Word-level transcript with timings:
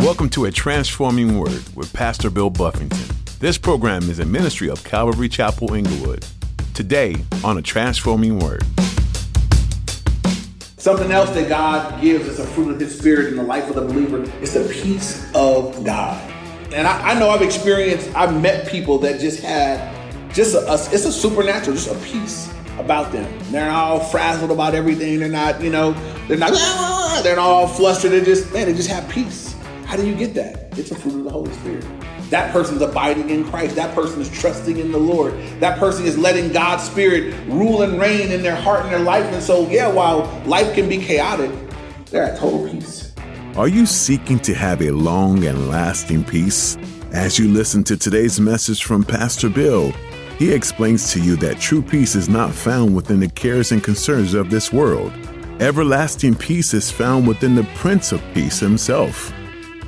Welcome 0.00 0.30
to 0.30 0.46
A 0.46 0.50
Transforming 0.50 1.38
Word 1.38 1.62
with 1.76 1.92
Pastor 1.92 2.30
Bill 2.30 2.48
Buffington. 2.48 3.14
This 3.38 3.58
program 3.58 4.08
is 4.08 4.18
a 4.18 4.24
ministry 4.24 4.70
of 4.70 4.82
Calvary 4.82 5.28
Chapel 5.28 5.74
Inglewood. 5.74 6.24
Today 6.72 7.16
on 7.44 7.58
A 7.58 7.62
Transforming 7.62 8.38
Word. 8.38 8.64
Something 10.78 11.12
else 11.12 11.28
that 11.32 11.50
God 11.50 12.00
gives 12.00 12.26
as 12.28 12.38
a 12.38 12.46
fruit 12.46 12.70
of 12.70 12.80
His 12.80 12.98
Spirit 12.98 13.26
in 13.26 13.36
the 13.36 13.42
life 13.42 13.68
of 13.68 13.74
the 13.74 13.82
believer 13.82 14.22
is 14.40 14.54
the 14.54 14.66
peace 14.72 15.30
of 15.34 15.84
God. 15.84 16.18
And 16.72 16.88
I, 16.88 17.10
I 17.10 17.18
know 17.20 17.28
I've 17.28 17.42
experienced, 17.42 18.10
I've 18.16 18.40
met 18.40 18.68
people 18.68 18.96
that 19.00 19.20
just 19.20 19.40
had 19.40 19.94
just 20.32 20.54
a, 20.54 20.60
a, 20.66 20.74
it's 20.94 21.04
a 21.04 21.12
supernatural, 21.12 21.76
just 21.76 21.90
a 21.90 21.94
peace 21.96 22.50
about 22.78 23.12
them. 23.12 23.30
They're 23.52 23.70
all 23.70 24.00
frazzled 24.00 24.50
about 24.50 24.74
everything. 24.74 25.18
They're 25.18 25.28
not, 25.28 25.60
you 25.60 25.68
know, 25.68 25.92
they're 26.26 26.38
not, 26.38 26.52
ah, 26.54 27.20
they're 27.22 27.36
not 27.36 27.50
all 27.50 27.68
flustered. 27.68 28.12
They 28.12 28.24
just, 28.24 28.50
man, 28.54 28.66
they 28.66 28.72
just 28.72 28.88
have 28.88 29.06
peace. 29.10 29.49
How 29.90 29.96
do 29.96 30.06
you 30.06 30.14
get 30.14 30.34
that? 30.34 30.78
It's 30.78 30.92
a 30.92 30.94
fruit 30.94 31.16
of 31.16 31.24
the 31.24 31.30
Holy 31.30 31.52
Spirit. 31.54 31.84
That 32.30 32.52
person's 32.52 32.80
abiding 32.80 33.28
in 33.28 33.42
Christ. 33.42 33.74
That 33.74 33.92
person 33.92 34.20
is 34.20 34.30
trusting 34.30 34.78
in 34.78 34.92
the 34.92 34.98
Lord. 34.98 35.34
That 35.58 35.80
person 35.80 36.06
is 36.06 36.16
letting 36.16 36.52
God's 36.52 36.84
Spirit 36.84 37.34
rule 37.48 37.82
and 37.82 38.00
reign 38.00 38.30
in 38.30 38.40
their 38.40 38.54
heart 38.54 38.84
and 38.84 38.92
their 38.92 39.00
life. 39.00 39.24
And 39.24 39.42
so, 39.42 39.68
yeah, 39.68 39.88
while 39.88 40.40
life 40.46 40.76
can 40.76 40.88
be 40.88 40.98
chaotic, 40.98 41.50
they're 42.06 42.22
at 42.22 42.38
total 42.38 42.68
peace. 42.68 43.12
Are 43.56 43.66
you 43.66 43.84
seeking 43.84 44.38
to 44.38 44.54
have 44.54 44.80
a 44.80 44.92
long 44.92 45.42
and 45.42 45.68
lasting 45.68 46.22
peace? 46.22 46.76
As 47.10 47.36
you 47.36 47.48
listen 47.48 47.82
to 47.82 47.96
today's 47.96 48.38
message 48.38 48.84
from 48.84 49.02
Pastor 49.02 49.48
Bill, 49.48 49.90
he 50.38 50.52
explains 50.52 51.12
to 51.14 51.20
you 51.20 51.34
that 51.38 51.58
true 51.58 51.82
peace 51.82 52.14
is 52.14 52.28
not 52.28 52.54
found 52.54 52.94
within 52.94 53.18
the 53.18 53.28
cares 53.28 53.72
and 53.72 53.82
concerns 53.82 54.34
of 54.34 54.50
this 54.50 54.72
world. 54.72 55.12
Everlasting 55.58 56.36
peace 56.36 56.74
is 56.74 56.92
found 56.92 57.26
within 57.26 57.56
the 57.56 57.68
Prince 57.74 58.12
of 58.12 58.22
Peace 58.34 58.60
himself. 58.60 59.32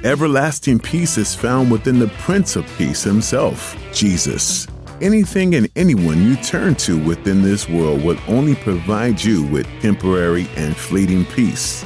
Everlasting 0.05 0.81
peace 0.81 1.17
is 1.17 1.33
found 1.33 1.71
within 1.71 2.01
the 2.01 2.09
Prince 2.19 2.57
of 2.57 2.67
Peace 2.77 3.05
himself, 3.05 3.77
Jesus. 3.93 4.67
Anything 5.01 5.55
and 5.55 5.69
anyone 5.77 6.25
you 6.25 6.35
turn 6.35 6.75
to 6.77 6.99
within 7.05 7.41
this 7.41 7.69
world 7.69 8.03
will 8.03 8.19
only 8.27 8.57
provide 8.57 9.23
you 9.23 9.45
with 9.47 9.65
temporary 9.81 10.49
and 10.57 10.77
fleeting 10.77 11.25
peace. 11.27 11.85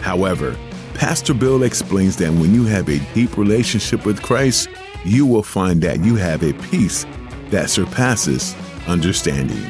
However, 0.00 0.56
Pastor 0.94 1.34
Bill 1.34 1.62
explains 1.62 2.16
that 2.16 2.32
when 2.32 2.52
you 2.52 2.64
have 2.64 2.88
a 2.88 2.98
deep 3.14 3.36
relationship 3.36 4.04
with 4.04 4.22
Christ, 4.22 4.68
you 5.04 5.24
will 5.24 5.44
find 5.44 5.80
that 5.82 6.04
you 6.04 6.16
have 6.16 6.42
a 6.42 6.52
peace 6.68 7.06
that 7.50 7.70
surpasses 7.70 8.56
understanding. 8.88 9.64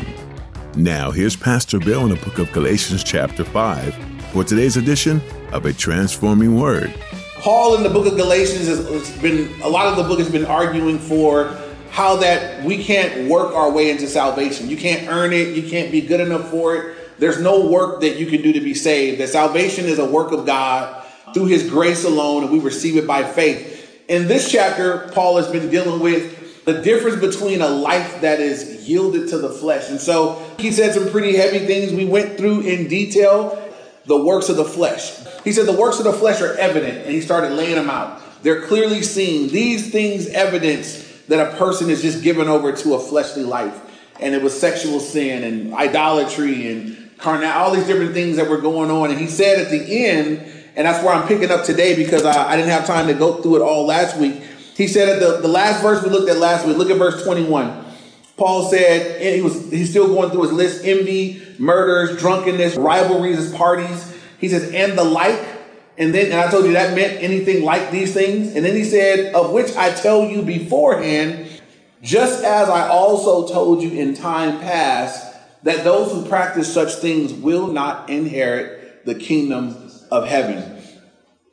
Now, 0.76 1.10
here's 1.10 1.36
Pastor 1.36 1.78
Bill 1.78 2.04
in 2.04 2.08
the 2.08 2.24
book 2.24 2.38
of 2.38 2.50
Galatians, 2.52 3.04
chapter 3.04 3.44
5, 3.44 3.94
for 4.32 4.44
today's 4.44 4.78
edition 4.78 5.20
of 5.52 5.66
A 5.66 5.74
Transforming 5.74 6.58
Word. 6.58 6.94
Paul 7.40 7.76
in 7.76 7.82
the 7.82 7.90
book 7.90 8.06
of 8.06 8.16
Galatians 8.16 8.66
has 8.66 9.10
been 9.18 9.52
a 9.62 9.68
lot 9.68 9.86
of 9.86 9.96
the 9.96 10.02
book 10.04 10.18
has 10.18 10.30
been 10.30 10.46
arguing 10.46 10.98
for 10.98 11.56
how 11.90 12.16
that 12.16 12.64
we 12.64 12.82
can't 12.82 13.28
work 13.28 13.54
our 13.54 13.70
way 13.70 13.90
into 13.90 14.06
salvation. 14.06 14.68
You 14.68 14.76
can't 14.76 15.08
earn 15.08 15.32
it, 15.32 15.54
you 15.56 15.68
can't 15.68 15.92
be 15.92 16.00
good 16.00 16.20
enough 16.20 16.50
for 16.50 16.76
it. 16.76 17.18
There's 17.18 17.40
no 17.40 17.68
work 17.68 18.00
that 18.02 18.18
you 18.18 18.26
can 18.26 18.42
do 18.42 18.52
to 18.52 18.60
be 18.60 18.74
saved. 18.74 19.20
That 19.20 19.28
salvation 19.28 19.86
is 19.86 19.98
a 19.98 20.04
work 20.04 20.32
of 20.32 20.44
God 20.44 21.04
through 21.32 21.46
his 21.46 21.68
grace 21.68 22.04
alone, 22.04 22.44
and 22.44 22.52
we 22.52 22.58
receive 22.58 22.96
it 22.96 23.06
by 23.06 23.22
faith. 23.22 24.04
In 24.08 24.28
this 24.28 24.50
chapter, 24.50 25.10
Paul 25.12 25.36
has 25.36 25.48
been 25.48 25.70
dealing 25.70 26.00
with 26.00 26.64
the 26.64 26.82
difference 26.82 27.20
between 27.20 27.62
a 27.62 27.68
life 27.68 28.20
that 28.20 28.40
is 28.40 28.88
yielded 28.88 29.28
to 29.30 29.38
the 29.38 29.50
flesh. 29.50 29.88
And 29.88 30.00
so 30.00 30.44
he 30.58 30.72
said 30.72 30.94
some 30.94 31.08
pretty 31.10 31.36
heavy 31.36 31.60
things 31.60 31.92
we 31.92 32.04
went 32.04 32.36
through 32.36 32.62
in 32.62 32.88
detail 32.88 33.65
the 34.06 34.16
works 34.16 34.48
of 34.48 34.56
the 34.56 34.64
flesh. 34.64 35.18
He 35.44 35.52
said 35.52 35.66
the 35.66 35.72
works 35.72 35.98
of 35.98 36.04
the 36.04 36.12
flesh 36.12 36.40
are 36.40 36.54
evident, 36.54 36.98
and 36.98 37.10
he 37.10 37.20
started 37.20 37.52
laying 37.52 37.74
them 37.74 37.90
out. 37.90 38.22
They're 38.42 38.62
clearly 38.62 39.02
seen. 39.02 39.48
These 39.48 39.90
things 39.90 40.28
evidence 40.28 41.04
that 41.28 41.54
a 41.54 41.56
person 41.56 41.90
is 41.90 42.02
just 42.02 42.22
given 42.22 42.48
over 42.48 42.72
to 42.72 42.94
a 42.94 43.00
fleshly 43.00 43.42
life. 43.42 43.82
And 44.20 44.34
it 44.34 44.42
was 44.42 44.58
sexual 44.58 45.00
sin 45.00 45.44
and 45.44 45.74
idolatry 45.74 46.70
and 46.70 47.10
carnal, 47.18 47.50
all 47.50 47.72
these 47.72 47.86
different 47.86 48.12
things 48.14 48.36
that 48.36 48.48
were 48.48 48.60
going 48.60 48.90
on. 48.90 49.10
And 49.10 49.18
he 49.18 49.26
said 49.26 49.58
at 49.58 49.70
the 49.70 50.06
end, 50.06 50.38
and 50.76 50.86
that's 50.86 51.04
where 51.04 51.14
I'm 51.14 51.26
picking 51.26 51.50
up 51.50 51.64
today 51.64 51.96
because 51.96 52.24
I, 52.24 52.52
I 52.52 52.56
didn't 52.56 52.70
have 52.70 52.86
time 52.86 53.06
to 53.08 53.14
go 53.14 53.42
through 53.42 53.56
it 53.56 53.62
all 53.62 53.86
last 53.86 54.16
week. 54.16 54.42
He 54.76 54.86
said 54.86 55.08
at 55.08 55.20
the, 55.20 55.40
the 55.40 55.48
last 55.48 55.82
verse 55.82 56.02
we 56.04 56.10
looked 56.10 56.28
at 56.30 56.36
last 56.36 56.66
week, 56.66 56.76
look 56.76 56.90
at 56.90 56.98
verse 56.98 57.24
21. 57.24 57.85
Paul 58.36 58.68
said, 58.68 59.20
and 59.22 59.34
he 59.34 59.40
was 59.40 59.70
he's 59.70 59.90
still 59.90 60.08
going 60.08 60.30
through 60.30 60.42
his 60.42 60.52
list, 60.52 60.84
envy, 60.84 61.42
murders, 61.58 62.18
drunkenness, 62.18 62.76
rivalries, 62.76 63.52
parties. 63.54 64.14
He 64.38 64.48
says, 64.48 64.72
and 64.72 64.96
the 64.96 65.04
like. 65.04 65.54
And 65.98 66.14
then, 66.14 66.26
and 66.26 66.34
I 66.34 66.50
told 66.50 66.66
you 66.66 66.72
that 66.72 66.94
meant 66.94 67.22
anything 67.22 67.64
like 67.64 67.90
these 67.90 68.12
things. 68.12 68.54
And 68.54 68.62
then 68.62 68.76
he 68.76 68.84
said, 68.84 69.34
of 69.34 69.52
which 69.52 69.74
I 69.76 69.94
tell 69.94 70.26
you 70.26 70.42
beforehand, 70.42 71.48
just 72.02 72.44
as 72.44 72.68
I 72.68 72.88
also 72.88 73.48
told 73.50 73.82
you 73.82 73.90
in 73.92 74.12
time 74.12 74.60
past, 74.60 75.34
that 75.62 75.84
those 75.84 76.12
who 76.12 76.28
practice 76.28 76.72
such 76.72 76.96
things 76.96 77.32
will 77.32 77.68
not 77.68 78.10
inherit 78.10 79.06
the 79.06 79.14
kingdom 79.14 79.90
of 80.10 80.26
heaven 80.28 80.80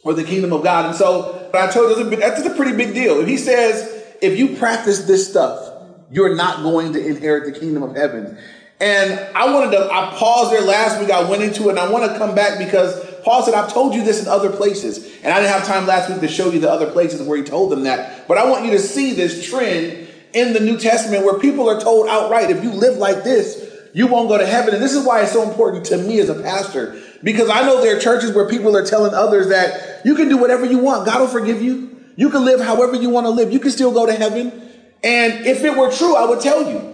or 0.04 0.14
the 0.14 0.26
kingdom 0.26 0.52
of 0.52 0.64
God. 0.64 0.88
And 0.88 0.96
so 0.96 1.50
I 1.54 1.68
told 1.68 1.98
you 1.98 2.16
that's 2.18 2.46
a 2.46 2.54
pretty 2.54 2.76
big 2.76 2.94
deal. 2.94 3.22
If 3.22 3.28
he 3.28 3.38
says, 3.38 4.04
if 4.22 4.38
you 4.38 4.58
practice 4.58 5.06
this 5.06 5.30
stuff, 5.30 5.73
you're 6.14 6.36
not 6.36 6.62
going 6.64 6.94
to 6.94 7.06
inherit 7.06 7.52
the 7.52 7.60
kingdom 7.60 7.84
of 7.84 7.96
heaven. 7.96 8.38
And 8.80 9.20
I 9.36 9.52
wanted 9.54 9.72
to, 9.72 9.90
I 9.92 10.14
paused 10.16 10.52
there 10.52 10.62
last 10.62 11.00
week. 11.00 11.10
I 11.10 11.28
went 11.28 11.42
into 11.42 11.68
it 11.68 11.72
and 11.72 11.80
I 11.80 11.90
want 11.90 12.12
to 12.12 12.18
come 12.18 12.36
back 12.36 12.60
because 12.60 13.04
Paul 13.24 13.42
said, 13.44 13.54
I've 13.54 13.72
told 13.72 13.96
you 13.96 14.04
this 14.04 14.22
in 14.22 14.28
other 14.28 14.52
places. 14.52 15.20
And 15.24 15.34
I 15.34 15.40
didn't 15.40 15.54
have 15.54 15.66
time 15.66 15.88
last 15.88 16.10
week 16.10 16.20
to 16.20 16.28
show 16.28 16.52
you 16.52 16.60
the 16.60 16.70
other 16.70 16.92
places 16.92 17.26
where 17.28 17.38
he 17.38 17.44
told 17.44 17.72
them 17.72 17.84
that. 17.84 18.28
But 18.28 18.38
I 18.38 18.50
want 18.50 18.66
you 18.66 18.72
to 18.72 18.80
see 18.80 19.14
this 19.14 19.50
trend 19.50 20.08
in 20.34 20.54
the 20.54 20.60
New 20.60 20.78
Testament 20.78 21.24
where 21.24 21.40
people 21.40 21.70
are 21.70 21.80
told 21.80 22.08
outright, 22.08 22.50
if 22.52 22.64
you 22.64 22.72
live 22.72 22.98
like 22.98 23.24
this, 23.24 23.72
you 23.94 24.08
won't 24.08 24.28
go 24.28 24.38
to 24.38 24.46
heaven. 24.46 24.74
And 24.74 24.84
this 24.84 24.94
is 24.94 25.06
why 25.06 25.22
it's 25.22 25.32
so 25.32 25.48
important 25.48 25.86
to 25.86 25.98
me 25.98 26.20
as 26.20 26.30
a 26.30 26.42
pastor, 26.42 27.00
because 27.24 27.50
I 27.50 27.62
know 27.62 27.82
there 27.82 27.96
are 27.96 28.00
churches 28.00 28.34
where 28.34 28.50
people 28.50 28.76
are 28.76 28.86
telling 28.86 29.14
others 29.14 29.50
that 29.50 30.02
you 30.04 30.16
can 30.16 30.30
do 30.30 30.38
whatever 30.38 30.66
you 30.66 30.80
want. 30.80 31.06
God 31.06 31.22
will 31.22 31.28
forgive 31.28 31.62
you. 31.62 32.04
You 32.16 32.30
can 32.30 32.44
live 32.44 32.60
however 32.60 32.96
you 32.96 33.10
want 33.10 33.26
to 33.26 33.30
live. 33.30 33.54
You 33.54 33.60
can 33.60 33.72
still 33.72 33.92
go 33.92 34.06
to 34.06 34.14
heaven. 34.14 34.73
And 35.04 35.46
if 35.46 35.64
it 35.64 35.78
were 35.78 35.92
true, 35.92 36.16
I 36.16 36.26
would 36.26 36.40
tell 36.40 36.70
you. 36.70 36.94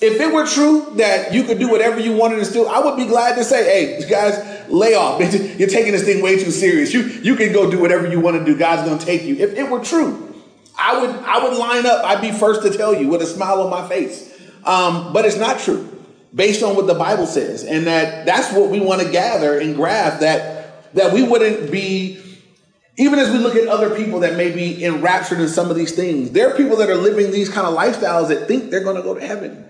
If 0.00 0.20
it 0.20 0.32
were 0.32 0.46
true 0.46 0.96
that 0.96 1.32
you 1.32 1.44
could 1.44 1.58
do 1.58 1.70
whatever 1.70 2.00
you 2.00 2.14
wanted 2.14 2.36
to 2.36 2.44
still, 2.44 2.68
I 2.68 2.80
would 2.80 2.96
be 2.96 3.06
glad 3.06 3.36
to 3.36 3.44
say, 3.44 3.64
hey, 3.64 4.08
guys, 4.08 4.68
lay 4.68 4.94
off. 4.94 5.20
You're 5.58 5.68
taking 5.68 5.92
this 5.92 6.04
thing 6.04 6.22
way 6.22 6.42
too 6.42 6.50
serious. 6.50 6.92
You 6.92 7.02
you 7.02 7.36
can 7.36 7.52
go 7.52 7.70
do 7.70 7.80
whatever 7.80 8.06
you 8.08 8.20
want 8.20 8.36
to 8.38 8.44
do. 8.44 8.56
God's 8.56 8.88
gonna 8.88 9.00
take 9.00 9.22
you. 9.22 9.36
If 9.36 9.54
it 9.54 9.70
were 9.70 9.80
true, 9.80 10.34
I 10.76 11.00
would 11.00 11.10
I 11.10 11.44
would 11.44 11.56
line 11.56 11.86
up. 11.86 12.04
I'd 12.04 12.20
be 12.20 12.32
first 12.32 12.62
to 12.62 12.76
tell 12.76 12.94
you 12.94 13.08
with 13.08 13.22
a 13.22 13.26
smile 13.26 13.62
on 13.62 13.70
my 13.70 13.88
face. 13.88 14.32
Um, 14.64 15.12
but 15.12 15.24
it's 15.24 15.36
not 15.36 15.60
true, 15.60 15.88
based 16.34 16.62
on 16.62 16.74
what 16.74 16.86
the 16.86 16.94
Bible 16.94 17.26
says, 17.26 17.64
and 17.64 17.86
that 17.86 18.26
that's 18.26 18.52
what 18.52 18.70
we 18.70 18.80
want 18.80 19.02
to 19.02 19.10
gather 19.10 19.58
and 19.58 19.76
grasp 19.76 20.20
that 20.20 20.92
that 20.94 21.12
we 21.12 21.22
wouldn't 21.22 21.70
be. 21.70 22.20
Even 22.96 23.18
as 23.18 23.30
we 23.30 23.38
look 23.38 23.56
at 23.56 23.66
other 23.66 23.96
people 23.96 24.20
that 24.20 24.36
may 24.36 24.52
be 24.52 24.84
enraptured 24.84 25.40
in 25.40 25.48
some 25.48 25.68
of 25.68 25.76
these 25.76 25.92
things, 25.92 26.30
there 26.30 26.48
are 26.48 26.56
people 26.56 26.76
that 26.76 26.88
are 26.88 26.94
living 26.94 27.32
these 27.32 27.48
kind 27.48 27.66
of 27.66 27.74
lifestyles 27.74 28.28
that 28.28 28.46
think 28.46 28.70
they're 28.70 28.84
going 28.84 28.96
to 28.96 29.02
go 29.02 29.14
to 29.14 29.26
heaven. 29.26 29.64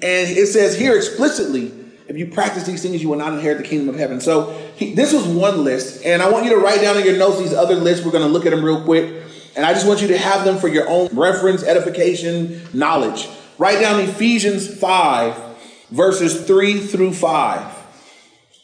And 0.00 0.30
it 0.30 0.46
says 0.46 0.78
here 0.78 0.96
explicitly, 0.96 1.72
if 2.06 2.16
you 2.16 2.26
practice 2.28 2.64
these 2.64 2.80
things, 2.80 3.02
you 3.02 3.08
will 3.08 3.18
not 3.18 3.34
inherit 3.34 3.58
the 3.58 3.64
kingdom 3.64 3.88
of 3.88 3.96
heaven. 3.96 4.20
So 4.20 4.56
he, 4.76 4.94
this 4.94 5.12
was 5.12 5.26
one 5.26 5.64
list, 5.64 6.06
and 6.06 6.22
I 6.22 6.30
want 6.30 6.44
you 6.44 6.50
to 6.52 6.56
write 6.56 6.80
down 6.80 6.96
in 6.96 7.04
your 7.04 7.18
notes 7.18 7.38
these 7.38 7.52
other 7.52 7.74
lists. 7.74 8.04
We're 8.04 8.12
going 8.12 8.26
to 8.26 8.32
look 8.32 8.46
at 8.46 8.50
them 8.50 8.64
real 8.64 8.82
quick, 8.82 9.24
and 9.56 9.66
I 9.66 9.74
just 9.74 9.86
want 9.86 10.00
you 10.00 10.08
to 10.08 10.18
have 10.18 10.44
them 10.44 10.58
for 10.58 10.68
your 10.68 10.88
own 10.88 11.08
reference, 11.12 11.64
edification, 11.64 12.62
knowledge. 12.72 13.28
Write 13.58 13.80
down 13.80 14.00
Ephesians 14.00 14.72
5, 14.78 15.36
verses 15.90 16.46
3 16.46 16.80
through 16.80 17.12
5. 17.12 17.77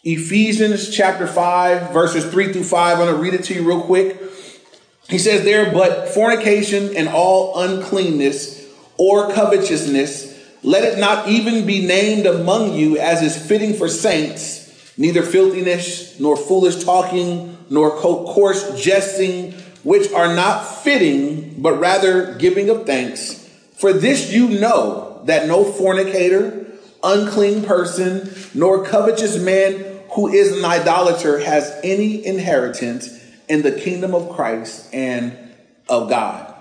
Ephesians 0.05 0.91
chapter 0.91 1.27
5, 1.27 1.93
verses 1.93 2.25
3 2.31 2.53
through 2.53 2.65
5. 2.65 2.99
I'm 2.99 3.07
going 3.07 3.15
to 3.15 3.23
read 3.23 3.33
it 3.33 3.45
to 3.45 3.55
you 3.55 3.67
real 3.67 3.81
quick. 3.81 4.21
He 5.09 5.19
says 5.19 5.45
there, 5.45 5.73
but 5.73 6.11
fornication 6.11 6.95
and 6.95 7.09
all 7.09 7.59
uncleanness 7.59 8.69
or 8.99 9.33
covetousness 9.33 10.35
let 10.62 10.85
it 10.85 10.99
not 10.99 11.29
even 11.29 11.67
be 11.67 11.87
named 11.87 12.27
among 12.27 12.75
you 12.75 12.99
as 12.99 13.23
is 13.23 13.37
fitting 13.37 13.75
for 13.75 13.89
saints, 13.89 14.93
neither 14.99 15.23
filthiness, 15.23 16.19
nor 16.19 16.37
foolish 16.37 16.85
talking, 16.85 17.57
nor 17.69 17.91
coarse 17.91 18.81
jesting, 18.81 19.53
which 19.85 20.11
are 20.12 20.35
not 20.35 20.62
fitting, 20.62 21.61
but 21.61 21.79
rather 21.79 22.35
giving 22.35 22.71
of 22.71 22.87
thanks. 22.87 23.47
For 23.77 23.93
this 23.93 24.33
you 24.33 24.49
know 24.49 25.23
that 25.25 25.47
no 25.47 25.65
fornicator, 25.65 26.67
unclean 27.03 27.65
person, 27.65 28.35
nor 28.55 28.87
covetous 28.87 29.39
man 29.39 29.94
who 30.14 30.28
is 30.28 30.56
an 30.56 30.64
idolater 30.64 31.38
has 31.38 31.81
any 31.82 32.25
inheritance 32.25 33.20
in 33.49 33.62
the 33.62 33.72
kingdom 33.72 34.14
of 34.14 34.31
Christ 34.31 34.88
and 34.94 35.37
of 35.88 36.08
God. 36.08 36.55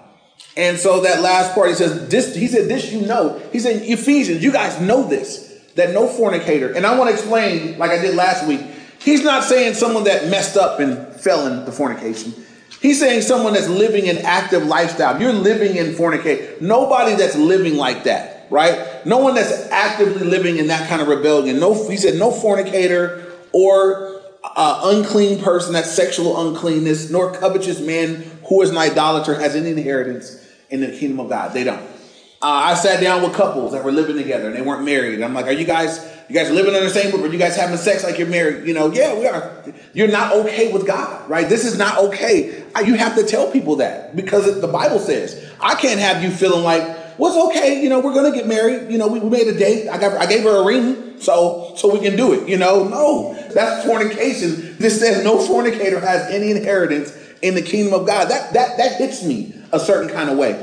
And 0.57 0.77
so 0.77 1.01
that 1.01 1.21
last 1.21 1.53
part, 1.53 1.69
he 1.69 1.75
says, 1.75 2.09
this, 2.09 2.35
he 2.35 2.47
said, 2.47 2.67
this 2.67 2.91
you 2.91 3.01
know. 3.01 3.39
He 3.51 3.59
said, 3.59 3.81
Ephesians, 3.83 4.43
you 4.43 4.51
guys 4.51 4.79
know 4.81 5.07
this, 5.07 5.49
that 5.75 5.93
no 5.93 6.07
fornicator. 6.07 6.73
And 6.73 6.85
I 6.85 6.97
want 6.97 7.09
to 7.09 7.15
explain, 7.15 7.77
like 7.77 7.91
I 7.91 7.99
did 7.99 8.15
last 8.15 8.47
week, 8.47 8.61
he's 8.99 9.23
not 9.23 9.43
saying 9.43 9.75
someone 9.75 10.03
that 10.05 10.29
messed 10.29 10.57
up 10.57 10.79
and 10.79 11.15
fell 11.15 11.47
into 11.47 11.71
fornication. 11.71 12.33
He's 12.81 12.99
saying 12.99 13.21
someone 13.21 13.53
that's 13.53 13.69
living 13.69 14.09
an 14.09 14.17
active 14.17 14.65
lifestyle. 14.65 15.19
You're 15.21 15.31
living 15.31 15.77
in 15.77 15.93
fornication. 15.93 16.55
Nobody 16.59 17.15
that's 17.15 17.35
living 17.35 17.77
like 17.77 18.03
that, 18.03 18.47
right? 18.49 19.05
No 19.05 19.19
one 19.19 19.35
that's 19.35 19.69
actively 19.71 20.25
living 20.25 20.57
in 20.57 20.67
that 20.67 20.89
kind 20.89 21.01
of 21.01 21.07
rebellion. 21.07 21.59
No, 21.59 21.87
he 21.87 21.97
said, 21.97 22.15
no 22.15 22.31
fornicator 22.31 23.32
or 23.53 24.21
uh, 24.43 24.81
unclean 24.85 25.41
person, 25.41 25.73
that's 25.73 25.91
sexual 25.91 26.47
uncleanness, 26.47 27.09
nor 27.09 27.33
covetous 27.33 27.79
man 27.79 28.23
who 28.47 28.61
is 28.61 28.69
an 28.69 28.77
idolater 28.77 29.35
has 29.35 29.55
any 29.55 29.71
inheritance 29.71 30.45
in 30.69 30.81
the 30.81 30.87
kingdom 30.87 31.19
of 31.19 31.29
God. 31.29 31.53
They 31.53 31.63
don't. 31.63 31.81
Uh, 32.41 32.71
I 32.71 32.73
sat 32.73 32.99
down 32.99 33.21
with 33.23 33.33
couples 33.33 33.71
that 33.71 33.85
were 33.85 33.91
living 33.93 34.17
together 34.17 34.47
and 34.47 34.55
they 34.55 34.61
weren't 34.61 34.83
married. 34.83 35.21
I'm 35.21 35.33
like, 35.33 35.45
are 35.45 35.51
you 35.51 35.63
guys 35.65 36.05
you 36.27 36.35
guys 36.35 36.51
living 36.51 36.73
in 36.73 36.83
the 36.83 36.89
same 36.89 37.11
room? 37.11 37.23
Are 37.23 37.31
you 37.31 37.37
guys 37.37 37.55
having 37.55 37.77
sex 37.77 38.03
like 38.03 38.17
you're 38.17 38.27
married? 38.27 38.67
You 38.67 38.73
know, 38.73 38.91
yeah, 38.91 39.17
we 39.17 39.27
are. 39.27 39.63
You're 39.93 40.09
not 40.09 40.33
okay 40.37 40.71
with 40.71 40.85
God, 40.85 41.29
right? 41.29 41.47
This 41.47 41.65
is 41.65 41.77
not 41.77 41.97
okay. 41.99 42.63
You 42.83 42.95
have 42.95 43.15
to 43.15 43.23
tell 43.23 43.51
people 43.51 43.77
that 43.77 44.15
because 44.15 44.59
the 44.59 44.67
Bible 44.67 44.99
says 44.99 45.49
I 45.61 45.75
can't 45.75 45.99
have 45.99 46.21
you 46.21 46.31
feeling 46.31 46.63
like, 46.63 46.81
well, 47.17 47.31
it's 47.31 47.57
okay. 47.57 47.81
You 47.81 47.89
know, 47.89 47.99
we're 47.99 48.13
gonna 48.13 48.35
get 48.35 48.47
married. 48.47 48.91
You 48.91 48.97
know, 48.97 49.07
we, 49.07 49.19
we 49.19 49.29
made 49.29 49.47
a 49.47 49.57
date. 49.57 49.87
I 49.87 49.97
got, 49.97 50.19
I 50.19 50.25
gave 50.25 50.43
her 50.43 50.63
a 50.63 50.65
ring, 50.65 51.21
so 51.21 51.73
so 51.77 51.93
we 51.93 51.99
can 51.99 52.17
do 52.17 52.33
it. 52.33 52.49
You 52.49 52.57
know, 52.57 52.87
no, 52.87 53.33
that's 53.53 53.85
fornication. 53.85 54.77
This 54.77 54.99
says 54.99 55.23
no 55.23 55.37
fornicator 55.45 55.99
has 55.99 56.29
any 56.31 56.51
inheritance 56.51 57.15
in 57.41 57.55
the 57.55 57.61
kingdom 57.61 57.93
of 57.93 58.07
God. 58.07 58.29
That 58.29 58.53
that 58.53 58.77
that 58.77 58.97
hits 58.97 59.23
me 59.23 59.53
a 59.71 59.79
certain 59.79 60.09
kind 60.09 60.29
of 60.29 60.37
way. 60.37 60.53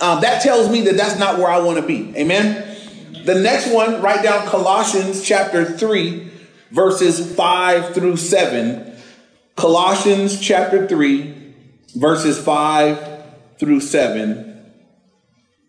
Um, 0.00 0.20
that 0.22 0.42
tells 0.42 0.70
me 0.70 0.82
that 0.82 0.96
that's 0.96 1.18
not 1.18 1.38
where 1.38 1.48
I 1.48 1.60
want 1.60 1.78
to 1.78 1.86
be. 1.86 2.16
Amen. 2.16 2.76
The 3.24 3.36
next 3.36 3.72
one, 3.72 4.02
write 4.02 4.22
down 4.22 4.46
Colossians 4.46 5.24
chapter 5.24 5.64
3, 5.64 6.30
verses 6.70 7.34
5 7.34 7.94
through 7.94 8.16
7. 8.18 8.92
Colossians 9.56 10.38
chapter 10.40 10.86
3, 10.86 11.54
verses 11.94 12.38
5 12.38 13.24
through 13.58 13.80
7. 13.80 14.72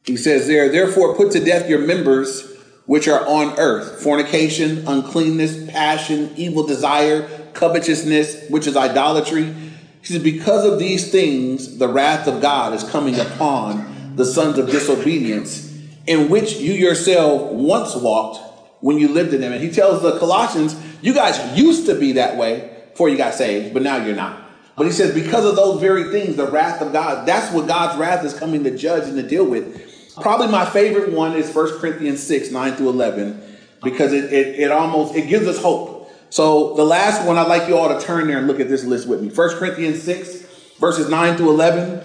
He 0.04 0.18
says 0.18 0.48
there, 0.48 0.69
therefore 0.69 1.16
put 1.16 1.31
to 1.31 1.39
death 1.39 1.69
your 1.69 1.80
members 1.80 2.55
which 2.86 3.08
are 3.08 3.26
on 3.28 3.58
earth 3.58 4.02
fornication, 4.02 4.88
uncleanness, 4.88 5.70
passion, 5.72 6.32
evil 6.36 6.66
desire, 6.66 7.28
covetousness, 7.54 8.50
which 8.50 8.68
is 8.68 8.78
idolatry. 8.78 9.54
He 10.02 10.14
says, 10.14 10.22
because 10.22 10.66
of 10.72 10.78
these 10.78 11.12
things, 11.12 11.78
the 11.78 11.88
wrath 11.88 12.28
of 12.28 12.42
God 12.42 12.74
is 12.74 12.84
coming 12.84 13.20
upon 13.20 14.16
the 14.16 14.26
sons 14.26 14.58
of 14.58 14.70
disobedience 14.70 15.74
in 16.06 16.30
which 16.30 16.58
you 16.58 16.74
yourself 16.74 17.52
once 17.52 17.96
walked 17.96 18.40
when 18.82 19.00
you 19.00 19.08
lived 19.08 19.34
in 19.34 19.42
them. 19.42 19.52
And 19.52 19.64
he 19.64 19.72
tells 19.72 20.04
the 20.04 20.20
Colossians, 20.20 20.76
you 21.02 21.14
guys 21.14 21.58
used 21.58 21.88
to 21.88 21.96
be 21.96 22.14
that 22.14 22.38
way 22.38 22.72
before 22.92 23.10
you 23.10 23.18
got 23.18 23.34
saved, 23.34 23.74
but 23.74 23.82
now 23.82 23.98
you're 23.98 24.16
not. 24.16 24.42
But 24.78 24.86
he 24.86 24.92
says, 24.92 25.14
because 25.14 25.46
of 25.46 25.56
those 25.56 25.80
very 25.80 26.12
things, 26.12 26.36
the 26.36 26.48
wrath 26.48 26.82
of 26.82 26.94
God, 26.94 27.26
that's 27.26 27.52
what 27.54 27.68
God's 27.68 27.98
wrath 27.98 28.24
is 28.26 28.34
coming 28.38 28.64
to 28.66 28.78
judge 28.78 29.06
and 29.06 29.16
to 29.16 29.24
deal 29.24 29.46
with. 29.46 29.95
Probably 30.22 30.48
my 30.48 30.66
favorite 30.66 31.12
one 31.12 31.36
is 31.36 31.54
1 31.54 31.80
Corinthians 31.80 32.24
6, 32.24 32.52
9 32.52 32.74
through 32.74 32.90
11, 32.90 33.42
because 33.84 34.14
it, 34.14 34.32
it, 34.32 34.60
it 34.60 34.72
almost, 34.72 35.16
it 35.16 35.28
gives 35.28 35.48
us 35.48 35.62
hope. 35.62 36.12
So 36.30 36.74
the 36.76 36.84
last 36.84 37.26
one, 37.26 37.38
I'd 37.38 37.48
like 37.48 37.68
you 37.68 37.78
all 37.78 37.98
to 37.98 38.06
turn 38.06 38.28
there 38.28 38.38
and 38.38 38.48
look 38.48 38.60
at 38.60 38.70
this 38.70 38.84
list 38.84 39.08
with 39.08 39.22
me. 39.22 39.30
1 39.30 39.50
Corinthians 39.58 40.02
6, 40.04 40.42
verses 40.80 41.10
9 41.10 41.38
through 41.38 41.52
11. 41.52 42.02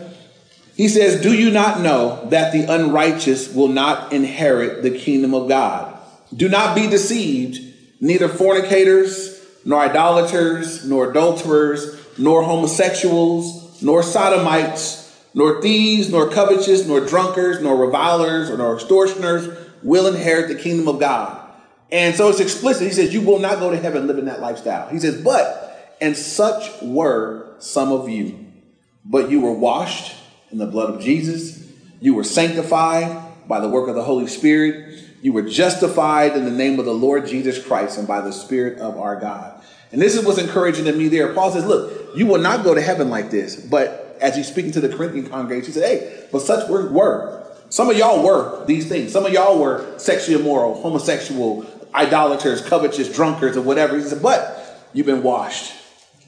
He 0.77 0.89
says, 0.89 1.21
Do 1.21 1.35
you 1.35 1.51
not 1.51 1.81
know 1.81 2.29
that 2.31 2.53
the 2.53 2.73
unrighteous 2.73 3.53
will 3.55 3.69
not 3.69 4.13
inherit 4.13 4.83
the 4.83 4.91
kingdom 4.91 5.35
of 5.35 5.49
God? 5.49 5.99
Do 6.35 6.49
not 6.49 6.75
be 6.75 6.87
deceived, 6.87 7.61
neither 8.01 8.29
fornicators, 8.29 9.45
nor 9.65 9.81
idolaters, 9.81 10.87
nor 10.87 11.11
adulterers, 11.11 12.01
nor 12.19 12.43
homosexuals, 12.43 13.83
nor 13.83 14.03
sodomites, 14.03 15.00
nor 15.35 15.61
thieves, 15.61 16.11
nor 16.11 16.29
covetous, 16.29 16.87
nor 16.87 17.01
drunkards, 17.01 17.61
nor 17.61 17.77
revilers, 17.77 18.51
or 18.51 18.57
nor 18.57 18.75
extortioners 18.75 19.57
will 19.83 20.07
inherit 20.07 20.49
the 20.49 20.55
kingdom 20.55 20.89
of 20.89 21.01
God. 21.01 21.41
And 21.93 22.15
so 22.15 22.29
it's 22.29 22.41
explicit. 22.41 22.87
He 22.87 22.93
says, 22.93 23.13
You 23.13 23.21
will 23.21 23.39
not 23.39 23.59
go 23.59 23.71
to 23.71 23.77
heaven 23.77 24.07
living 24.07 24.27
that 24.27 24.41
lifestyle. 24.41 24.89
He 24.89 24.99
says, 24.99 25.23
But, 25.23 25.97
and 26.01 26.17
such 26.17 26.71
were 26.83 27.55
some 27.59 27.93
of 27.93 28.09
you. 28.09 28.47
But 29.05 29.31
you 29.31 29.41
were 29.41 29.53
washed 29.53 30.17
in 30.51 30.59
the 30.59 30.67
blood 30.67 30.95
of 30.95 31.01
Jesus. 31.01 31.67
You 32.01 32.15
were 32.15 32.25
sanctified 32.25 33.49
by 33.49 33.61
the 33.61 33.69
work 33.69 33.89
of 33.89 33.95
the 33.95 34.05
Holy 34.05 34.27
Spirit. 34.27 35.05
You 35.23 35.33
were 35.33 35.43
justified 35.43 36.37
in 36.37 36.45
the 36.45 36.51
name 36.51 36.79
of 36.79 36.87
the 36.87 36.95
Lord 36.95 37.27
Jesus 37.27 37.63
Christ 37.65 37.99
and 37.99 38.09
by 38.09 38.21
the 38.21 38.33
Spirit 38.33 38.79
of 38.79 38.99
our 38.99 39.17
God. 39.17 39.63
And 39.93 40.01
this 40.01 40.17
is 40.17 40.25
what's 40.25 40.39
encouraging 40.39 40.85
to 40.85 40.93
me 40.93 41.09
there. 41.09 41.35
Paul 41.35 41.51
says, 41.51 41.67
Look, 41.67 42.17
you 42.17 42.27
will 42.27 42.41
not 42.41 42.65
go 42.65 42.75
to 42.75 42.81
heaven 42.81 43.11
like 43.11 43.31
this. 43.31 43.57
But 43.57 44.00
as 44.21 44.37
he's 44.37 44.49
speaking 44.49 44.73
to 44.73 44.81
the 44.81 44.89
Corinthian 44.89 45.29
congregation, 45.29 45.73
he 45.73 45.73
said, 45.73 45.89
Hey, 45.89 46.27
but 46.33 46.43
such 46.43 46.69
were, 46.69 46.91
were. 46.91 47.47
Some 47.69 47.89
of 47.89 47.97
y'all 47.97 48.25
were 48.25 48.65
these 48.67 48.89
things. 48.89 49.13
Some 49.13 49.25
of 49.25 49.33
y'all 49.33 49.59
were 49.59 49.99
sexually 49.99 50.41
immoral, 50.41 50.81
homosexual, 50.83 51.67
idolaters, 51.95 52.63
covetous, 52.63 53.15
drunkards, 53.15 53.57
or 53.57 53.63
whatever. 53.63 53.97
He 53.97 54.03
said, 54.03 54.23
But 54.23 54.89
you've 54.93 55.07
been 55.07 55.23
washed, 55.23 55.73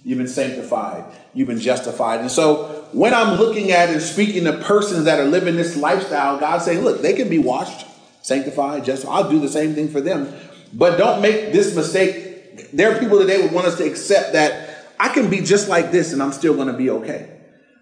you've 0.05 0.19
been 0.19 0.29
sanctified, 0.29 1.05
you've 1.35 1.49
been 1.49 1.61
justified. 1.61 2.21
And 2.21 2.31
so 2.31 2.83
when 2.93 3.15
I'm 3.15 3.39
looking 3.39 3.73
at 3.73 3.89
and 3.89 4.01
speaking 4.01 4.45
to 4.45 4.53
persons 4.59 5.05
that 5.05 5.19
are 5.19 5.25
living 5.25 5.57
this 5.57 5.77
lifestyle, 5.77 6.39
God's 6.39 6.65
saying, 6.65 6.83
look, 6.83 7.03
they 7.03 7.15
can 7.15 7.29
be 7.29 7.39
washed, 7.39 7.87
sanctified, 8.23 8.85
just 8.85 9.07
I'll 9.07 9.31
do 9.31 9.41
the 9.41 9.49
same 9.49 9.75
thing 9.75 9.89
for 9.89 10.01
them. 10.01 10.33
But 10.73 10.97
don't 10.97 11.21
make 11.21 11.53
this 11.53 11.75
mistake. 11.75 12.71
There 12.73 12.95
are 12.95 12.99
people 12.99 13.19
today 13.19 13.43
would 13.43 13.53
want 13.53 13.67
us 13.67 13.77
to 13.79 13.85
accept 13.85 14.35
that 14.35 14.87
I 15.01 15.09
can 15.09 15.31
be 15.31 15.41
just 15.41 15.69
like 15.69 15.91
this 15.91 16.13
and 16.13 16.23
I'm 16.23 16.33
still 16.33 16.55
going 16.55 16.69
to 16.69 16.75
be 16.75 16.91
okay. 16.91 17.32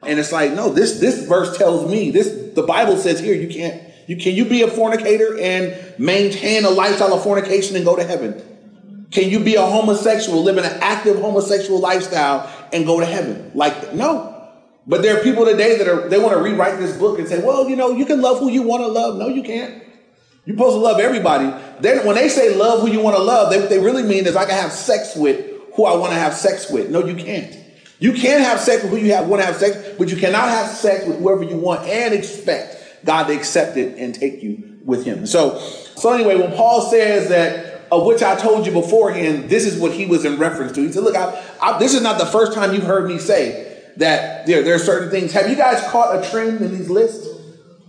And 0.02 0.18
it's 0.18 0.32
like, 0.32 0.52
no, 0.52 0.70
this 0.70 0.98
this 0.98 1.26
verse 1.26 1.56
tells 1.58 1.90
me 1.90 2.10
this. 2.10 2.54
The 2.54 2.62
Bible 2.62 2.96
says 2.96 3.20
here, 3.20 3.34
you 3.34 3.48
can't. 3.48 3.82
You 4.06 4.16
can 4.16 4.34
you 4.34 4.44
be 4.44 4.62
a 4.62 4.68
fornicator 4.68 5.38
and 5.38 5.98
maintain 5.98 6.64
a 6.64 6.70
lifestyle 6.70 7.14
of 7.14 7.22
fornication 7.22 7.76
and 7.76 7.84
go 7.84 7.96
to 7.96 8.04
heaven? 8.04 8.42
Can 9.10 9.28
you 9.28 9.40
be 9.40 9.56
a 9.56 9.62
homosexual, 9.62 10.42
live 10.42 10.56
in 10.56 10.64
an 10.64 10.78
active 10.80 11.20
homosexual 11.20 11.80
lifestyle 11.80 12.50
and 12.72 12.86
go 12.86 13.00
to 13.00 13.06
heaven? 13.06 13.50
Like, 13.54 13.92
no. 13.92 14.48
But 14.86 15.02
there 15.02 15.18
are 15.18 15.22
people 15.22 15.44
today 15.44 15.76
that 15.78 15.86
are 15.86 16.08
they 16.08 16.18
want 16.18 16.34
to 16.34 16.42
rewrite 16.42 16.78
this 16.78 16.96
book 16.96 17.18
and 17.18 17.28
say, 17.28 17.42
well, 17.42 17.68
you 17.68 17.76
know, 17.76 17.92
you 17.92 18.06
can 18.06 18.20
love 18.20 18.38
who 18.38 18.50
you 18.50 18.62
want 18.62 18.82
to 18.82 18.88
love. 18.88 19.16
No, 19.16 19.28
you 19.28 19.42
can't. 19.42 19.82
You're 20.46 20.56
supposed 20.56 20.74
to 20.74 20.80
love 20.80 20.98
everybody. 20.98 21.52
Then 21.80 22.06
when 22.06 22.16
they 22.16 22.28
say 22.28 22.56
love 22.56 22.80
who 22.80 22.90
you 22.90 23.00
want 23.00 23.16
to 23.16 23.22
love, 23.22 23.50
they, 23.50 23.66
they 23.66 23.78
really 23.78 24.02
mean 24.02 24.26
is 24.26 24.36
I 24.36 24.46
can 24.46 24.54
have 24.54 24.72
sex 24.72 25.14
with 25.14 25.44
who 25.74 25.84
I 25.84 25.96
want 25.96 26.12
to 26.12 26.18
have 26.18 26.34
sex 26.34 26.70
with. 26.70 26.90
No, 26.90 27.04
you 27.04 27.14
can't. 27.14 27.56
You 28.00 28.14
can 28.14 28.40
have 28.40 28.58
sex 28.58 28.82
with 28.82 28.92
who 28.92 28.98
you 28.98 29.12
have, 29.12 29.28
want 29.28 29.42
to 29.42 29.46
have 29.46 29.56
sex, 29.56 29.94
but 29.98 30.08
you 30.08 30.16
cannot 30.16 30.48
have 30.48 30.68
sex 30.68 31.06
with 31.06 31.18
whoever 31.18 31.44
you 31.44 31.56
want 31.56 31.86
and 31.86 32.12
expect 32.12 33.04
God 33.04 33.28
to 33.28 33.36
accept 33.36 33.76
it 33.76 33.98
and 33.98 34.14
take 34.14 34.42
you 34.42 34.78
with 34.84 35.04
Him. 35.04 35.26
So, 35.26 35.58
so 35.96 36.12
anyway, 36.12 36.36
when 36.36 36.52
Paul 36.52 36.80
says 36.90 37.28
that 37.28 37.70
of 37.92 38.06
which 38.06 38.22
I 38.22 38.36
told 38.36 38.66
you 38.66 38.72
beforehand, 38.72 39.50
this 39.50 39.66
is 39.66 39.78
what 39.78 39.92
he 39.92 40.06
was 40.06 40.24
in 40.24 40.38
reference 40.38 40.72
to. 40.72 40.80
He 40.80 40.92
said, 40.92 41.02
"Look, 41.02 41.16
I, 41.16 41.44
I, 41.60 41.78
this 41.78 41.94
is 41.94 42.02
not 42.02 42.18
the 42.18 42.26
first 42.26 42.52
time 42.52 42.72
you've 42.72 42.84
heard 42.84 43.08
me 43.08 43.18
say 43.18 43.82
that 43.96 44.46
there, 44.46 44.62
there 44.62 44.74
are 44.74 44.78
certain 44.78 45.10
things. 45.10 45.32
Have 45.32 45.50
you 45.50 45.56
guys 45.56 45.82
caught 45.90 46.22
a 46.22 46.30
trend 46.30 46.60
in 46.60 46.76
these 46.76 46.88
lists? 46.88 47.26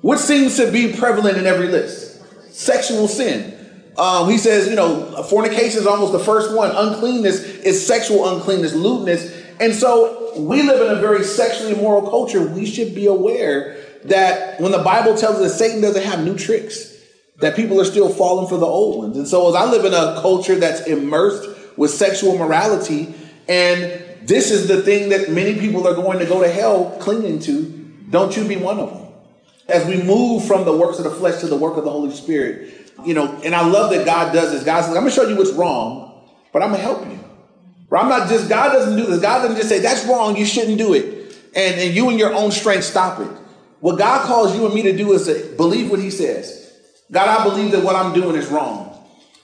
What 0.02 0.20
seems 0.20 0.58
to 0.58 0.72
be 0.72 0.94
prevalent 0.94 1.38
in 1.38 1.46
every 1.46 1.68
list? 1.68 2.24
Sexual 2.54 3.08
sin. 3.08 3.58
Um, 3.98 4.30
he 4.30 4.38
says, 4.38 4.68
you 4.68 4.76
know, 4.76 5.24
fornication 5.24 5.80
is 5.80 5.86
almost 5.86 6.14
the 6.14 6.20
first 6.20 6.56
one. 6.56 6.72
Uncleanness 6.72 7.42
is 7.44 7.86
sexual 7.86 8.36
uncleanness, 8.36 8.74
lewdness. 8.74 9.41
And 9.62 9.76
so 9.76 10.34
we 10.42 10.64
live 10.64 10.82
in 10.82 10.98
a 10.98 11.00
very 11.00 11.24
sexually 11.24 11.74
immoral 11.74 12.10
culture. 12.10 12.46
We 12.46 12.66
should 12.66 12.96
be 12.96 13.06
aware 13.06 13.78
that 14.06 14.60
when 14.60 14.72
the 14.72 14.80
Bible 14.80 15.16
tells 15.16 15.36
us 15.36 15.52
that 15.52 15.58
Satan 15.58 15.82
doesn't 15.82 16.04
have 16.04 16.26
new 16.26 16.36
tricks, 16.36 16.98
that 17.42 17.56
people 17.56 17.80
are 17.80 17.86
still 17.86 18.10
falling 18.10 18.48
for 18.50 18.58
the 18.58 18.66
old 18.66 18.98
ones. 18.98 19.18
And 19.18 19.28
so 19.28 19.48
as 19.50 19.56
I 19.56 19.70
live 19.70 19.86
in 19.86 19.94
a 19.94 20.20
culture 20.20 20.56
that's 20.56 20.88
immersed 20.88 21.48
with 21.78 21.92
sexual 21.92 22.38
morality 22.40 23.14
and 23.48 24.02
this 24.24 24.50
is 24.52 24.68
the 24.68 24.82
thing 24.82 25.10
that 25.10 25.30
many 25.30 25.60
people 25.60 25.88
are 25.88 25.94
going 25.94 26.20
to 26.20 26.26
go 26.26 26.42
to 26.42 26.50
hell 26.50 26.98
clinging 27.00 27.40
to. 27.42 27.64
Don't 28.10 28.36
you 28.36 28.48
be 28.48 28.56
one 28.56 28.80
of 28.80 28.90
them. 28.90 29.08
As 29.68 29.86
we 29.86 30.02
move 30.02 30.46
from 30.46 30.66
the 30.66 30.76
works 30.76 30.98
of 30.98 31.04
the 31.04 31.12
flesh 31.12 31.40
to 31.42 31.48
the 31.48 31.56
work 31.56 31.78
of 31.78 31.84
the 31.84 31.92
Holy 31.92 32.12
Spirit, 32.16 32.92
you 33.06 33.14
know, 33.14 33.40
and 33.44 33.56
I 33.56 33.66
love 33.68 33.92
that 33.92 34.06
God 34.06 34.34
does 34.34 34.52
this. 34.52 34.64
God 34.64 34.82
says, 34.82 34.96
I'm 34.96 35.06
to 35.06 35.12
show 35.12 35.28
you 35.28 35.36
what's 35.36 35.52
wrong, 35.52 36.30
but 36.52 36.64
I'm 36.64 36.72
to 36.72 36.78
help 36.78 37.06
you. 37.06 37.20
I'm 38.00 38.10
not 38.10 38.30
just, 38.30 38.48
God 38.48 38.70
doesn't 38.72 38.96
do 38.96 39.06
this. 39.06 39.22
God 39.22 39.42
doesn't 39.42 39.58
just 39.58 39.70
say, 39.70 39.80
that's 39.80 40.06
wrong, 40.06 40.38
you 40.38 40.46
shouldn't 40.46 40.78
do 40.78 40.94
it. 40.94 41.36
And, 41.54 41.80
and 41.80 41.94
you 41.94 42.10
and 42.10 42.18
your 42.18 42.34
own 42.34 42.52
strength 42.52 42.86
stop 42.86 43.20
it. 43.20 43.28
What 43.82 43.98
God 43.98 44.26
calls 44.26 44.56
you 44.56 44.66
and 44.66 44.74
me 44.74 44.84
to 44.84 44.96
do 44.96 45.12
is 45.14 45.26
to 45.26 45.54
believe 45.58 45.90
what 45.90 46.00
He 46.00 46.12
says. 46.12 46.72
God, 47.12 47.28
I 47.28 47.44
believe 47.44 47.72
that 47.72 47.84
what 47.84 47.96
I'm 47.96 48.14
doing 48.14 48.36
is 48.36 48.48
wrong. 48.48 48.88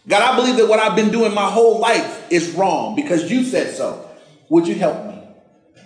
God, 0.08 0.22
I 0.22 0.36
believe 0.38 0.56
that 0.58 0.70
what 0.70 0.80
I've 0.80 0.96
been 0.96 1.12
doing 1.12 1.34
my 1.34 1.50
whole 1.50 1.80
life 1.80 2.32
is 2.32 2.51
wrong 2.51 2.96
because 2.96 3.30
you 3.30 3.44
said 3.44 3.75
so. 3.75 4.10
Would 4.50 4.68
you 4.68 4.75
help 4.75 5.06
me? 5.06 5.22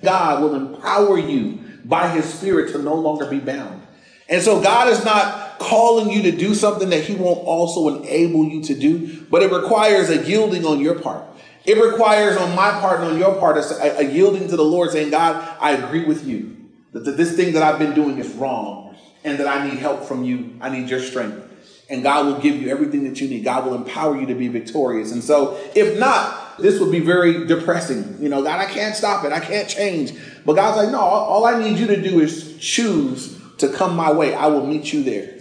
God 0.04 0.44
will 0.44 0.54
empower 0.54 1.18
you 1.18 1.60
by 1.84 2.10
his 2.10 2.26
spirit 2.26 2.72
to 2.74 2.78
no 2.80 2.94
longer 2.94 3.26
be 3.26 3.40
bound. 3.40 3.82
And 4.30 4.42
so 4.42 4.62
God 4.62 4.90
is 4.90 5.04
not 5.04 5.60
calling 5.60 6.12
you 6.12 6.22
to 6.24 6.32
do 6.32 6.54
something 6.54 6.90
that 6.90 7.04
he 7.04 7.16
won't 7.16 7.40
also 7.40 7.98
enable 7.98 8.46
you 8.46 8.62
to 8.64 8.76
do, 8.76 9.26
but 9.30 9.42
it 9.42 9.52
requires 9.52 10.10
a 10.10 10.24
yielding 10.24 10.66
on 10.66 10.80
your 10.80 11.00
part. 11.00 11.24
It 11.66 11.78
requires 11.78 12.38
on 12.38 12.56
my 12.56 12.72
part 12.72 13.02
and 13.02 13.12
on 13.12 13.18
your 13.18 13.36
part 13.40 13.58
a, 13.58 14.00
a 14.00 14.04
yielding 14.04 14.48
to 14.48 14.56
the 14.56 14.64
Lord 14.64 14.92
saying, 14.92 15.12
God, 15.12 15.58
I 15.60 15.72
agree 15.72 16.06
with 16.06 16.26
you. 16.26 16.58
that 16.94 17.02
this 17.02 17.36
thing 17.36 17.54
that 17.54 17.64
I've 17.64 17.80
been 17.80 17.94
doing 17.94 18.18
is 18.18 18.30
wrong 18.34 18.96
and 19.24 19.38
that 19.40 19.48
I 19.48 19.70
need 19.70 19.78
help 19.78 20.04
from 20.04 20.24
you. 20.24 20.56
I 20.60 20.70
need 20.70 20.90
your 20.90 21.00
strength. 21.00 21.48
And 21.90 22.04
God 22.04 22.26
will 22.26 22.40
give 22.40 22.62
you 22.62 22.70
everything 22.70 23.04
that 23.04 23.20
you 23.20 23.28
need. 23.28 23.44
God 23.44 23.66
will 23.66 23.76
empower 23.76 24.20
you 24.20 24.26
to 24.28 24.34
be 24.34 24.48
victorious. 24.48 25.12
And 25.12 25.24
so, 25.24 25.60
if 25.76 26.00
not, 26.00 26.58
this 26.58 26.80
would 26.80 26.92
be 26.92 27.02
very 27.02 27.46
depressing. 27.46 28.18
You 28.20 28.30
know, 28.30 28.42
God, 28.42 28.60
I 28.60 28.66
can't 28.66 28.96
stop 28.96 29.26
it. 29.26 29.32
I 29.32 29.40
can't 29.40 29.68
change. 29.68 30.14
But 30.46 30.54
God's 30.54 30.78
like, 30.78 30.90
no, 30.90 31.00
all 31.00 31.46
I 31.46 31.62
need 31.62 31.78
you 31.78 31.88
to 31.88 32.02
do 32.02 32.22
is 32.22 32.58
choose 32.60 33.40
to 33.58 33.68
come 33.68 33.96
my 33.96 34.12
way. 34.12 34.34
I 34.34 34.48
will 34.48 34.66
meet 34.66 34.94
you 34.94 35.04
there. 35.04 35.38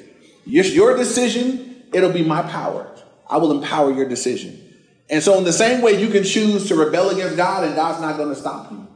It's 0.47 0.73
your 0.73 0.97
decision, 0.97 1.85
it'll 1.93 2.13
be 2.13 2.25
my 2.25 2.43
power. 2.43 2.91
I 3.29 3.37
will 3.37 3.53
empower 3.53 3.93
your 3.93 4.09
decision. 4.09 4.70
And 5.11 5.23
so, 5.23 5.37
in 5.39 5.45
the 5.45 5.53
same 5.53 5.83
way, 5.83 6.01
you 6.01 6.09
can 6.09 6.23
choose 6.23 6.69
to 6.69 6.77
rebel 6.77 7.11
against 7.11 7.37
God, 7.37 7.65
and 7.65 7.75
God's 7.75 8.01
not 8.01 8.17
going 8.17 8.29
to 8.29 8.37
stop 8.37 8.71
you. 8.71 8.87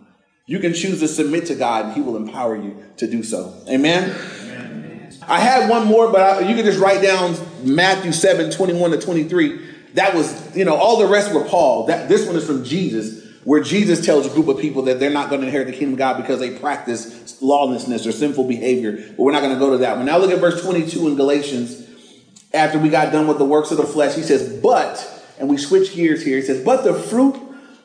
You 0.46 0.60
can 0.60 0.72
choose 0.72 1.00
to 1.00 1.08
submit 1.08 1.46
to 1.46 1.54
God, 1.54 1.86
and 1.86 1.94
He 1.94 2.00
will 2.00 2.16
empower 2.16 2.54
you 2.56 2.84
to 2.98 3.06
do 3.06 3.22
so. 3.22 3.52
Amen. 3.68 4.10
Amen. 4.10 5.18
I 5.26 5.40
had 5.40 5.68
one 5.68 5.86
more, 5.86 6.12
but 6.12 6.20
I, 6.20 6.40
you 6.48 6.54
can 6.54 6.64
just 6.64 6.78
write 6.78 7.02
down 7.02 7.36
Matthew 7.62 8.12
7 8.12 8.50
21 8.50 8.92
to 8.92 9.00
23. 9.00 9.70
That 9.94 10.14
was, 10.14 10.56
you 10.56 10.64
know, 10.64 10.74
all 10.74 10.98
the 10.98 11.06
rest 11.06 11.32
were 11.32 11.44
Paul. 11.44 11.86
That, 11.86 12.08
this 12.08 12.26
one 12.26 12.36
is 12.36 12.46
from 12.46 12.64
Jesus, 12.64 13.24
where 13.44 13.62
Jesus 13.62 14.04
tells 14.04 14.26
a 14.26 14.30
group 14.30 14.48
of 14.48 14.58
people 14.58 14.82
that 14.82 15.00
they're 15.00 15.10
not 15.10 15.30
going 15.30 15.40
to 15.40 15.46
inherit 15.46 15.66
the 15.66 15.72
kingdom 15.72 15.94
of 15.94 15.98
God 15.98 16.16
because 16.16 16.40
they 16.40 16.58
practice 16.58 17.40
lawlessness 17.40 18.06
or 18.06 18.12
sinful 18.12 18.46
behavior. 18.46 18.92
But 19.16 19.18
we're 19.18 19.32
not 19.32 19.40
going 19.40 19.54
to 19.54 19.58
go 19.58 19.70
to 19.70 19.78
that 19.78 19.96
one. 19.96 20.06
Now 20.06 20.18
look 20.18 20.30
at 20.30 20.38
verse 20.38 20.62
22 20.62 21.08
in 21.08 21.16
Galatians. 21.16 21.82
After 22.52 22.78
we 22.78 22.88
got 22.88 23.12
done 23.12 23.26
with 23.26 23.38
the 23.38 23.44
works 23.44 23.72
of 23.72 23.78
the 23.78 23.86
flesh, 23.86 24.14
he 24.14 24.22
says, 24.22 24.60
But, 24.60 25.23
and 25.38 25.48
we 25.48 25.56
switch 25.56 25.94
gears 25.94 26.22
here, 26.22 26.36
he 26.36 26.42
says, 26.42 26.64
But 26.64 26.84
the 26.84 26.94
fruit 26.94 27.36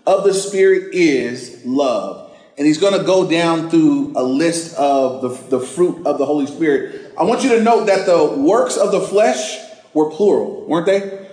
of 0.06 0.24
the 0.24 0.34
Spirit 0.34 0.94
is 0.94 1.62
love. 1.66 2.36
And 2.58 2.68
he's 2.68 2.78
going 2.78 2.98
to 2.98 3.06
go 3.06 3.30
down 3.30 3.70
through 3.70 4.14
a 4.18 4.24
list 4.24 4.76
of 4.76 5.22
the, 5.22 5.58
the 5.58 5.66
fruit 5.66 6.06
of 6.06 6.18
the 6.18 6.26
Holy 6.26 6.46
Spirit. 6.46 7.14
I 7.18 7.24
want 7.24 7.44
you 7.44 7.50
to 7.58 7.64
note 7.64 7.86
that 7.86 8.06
the 8.06 8.42
works 8.42 8.76
of 8.76 8.92
the 8.92 9.00
flesh 9.00 9.58
were 9.94 10.10
plural, 10.12 10.66
weren't 10.68 10.86
they? 10.86 11.28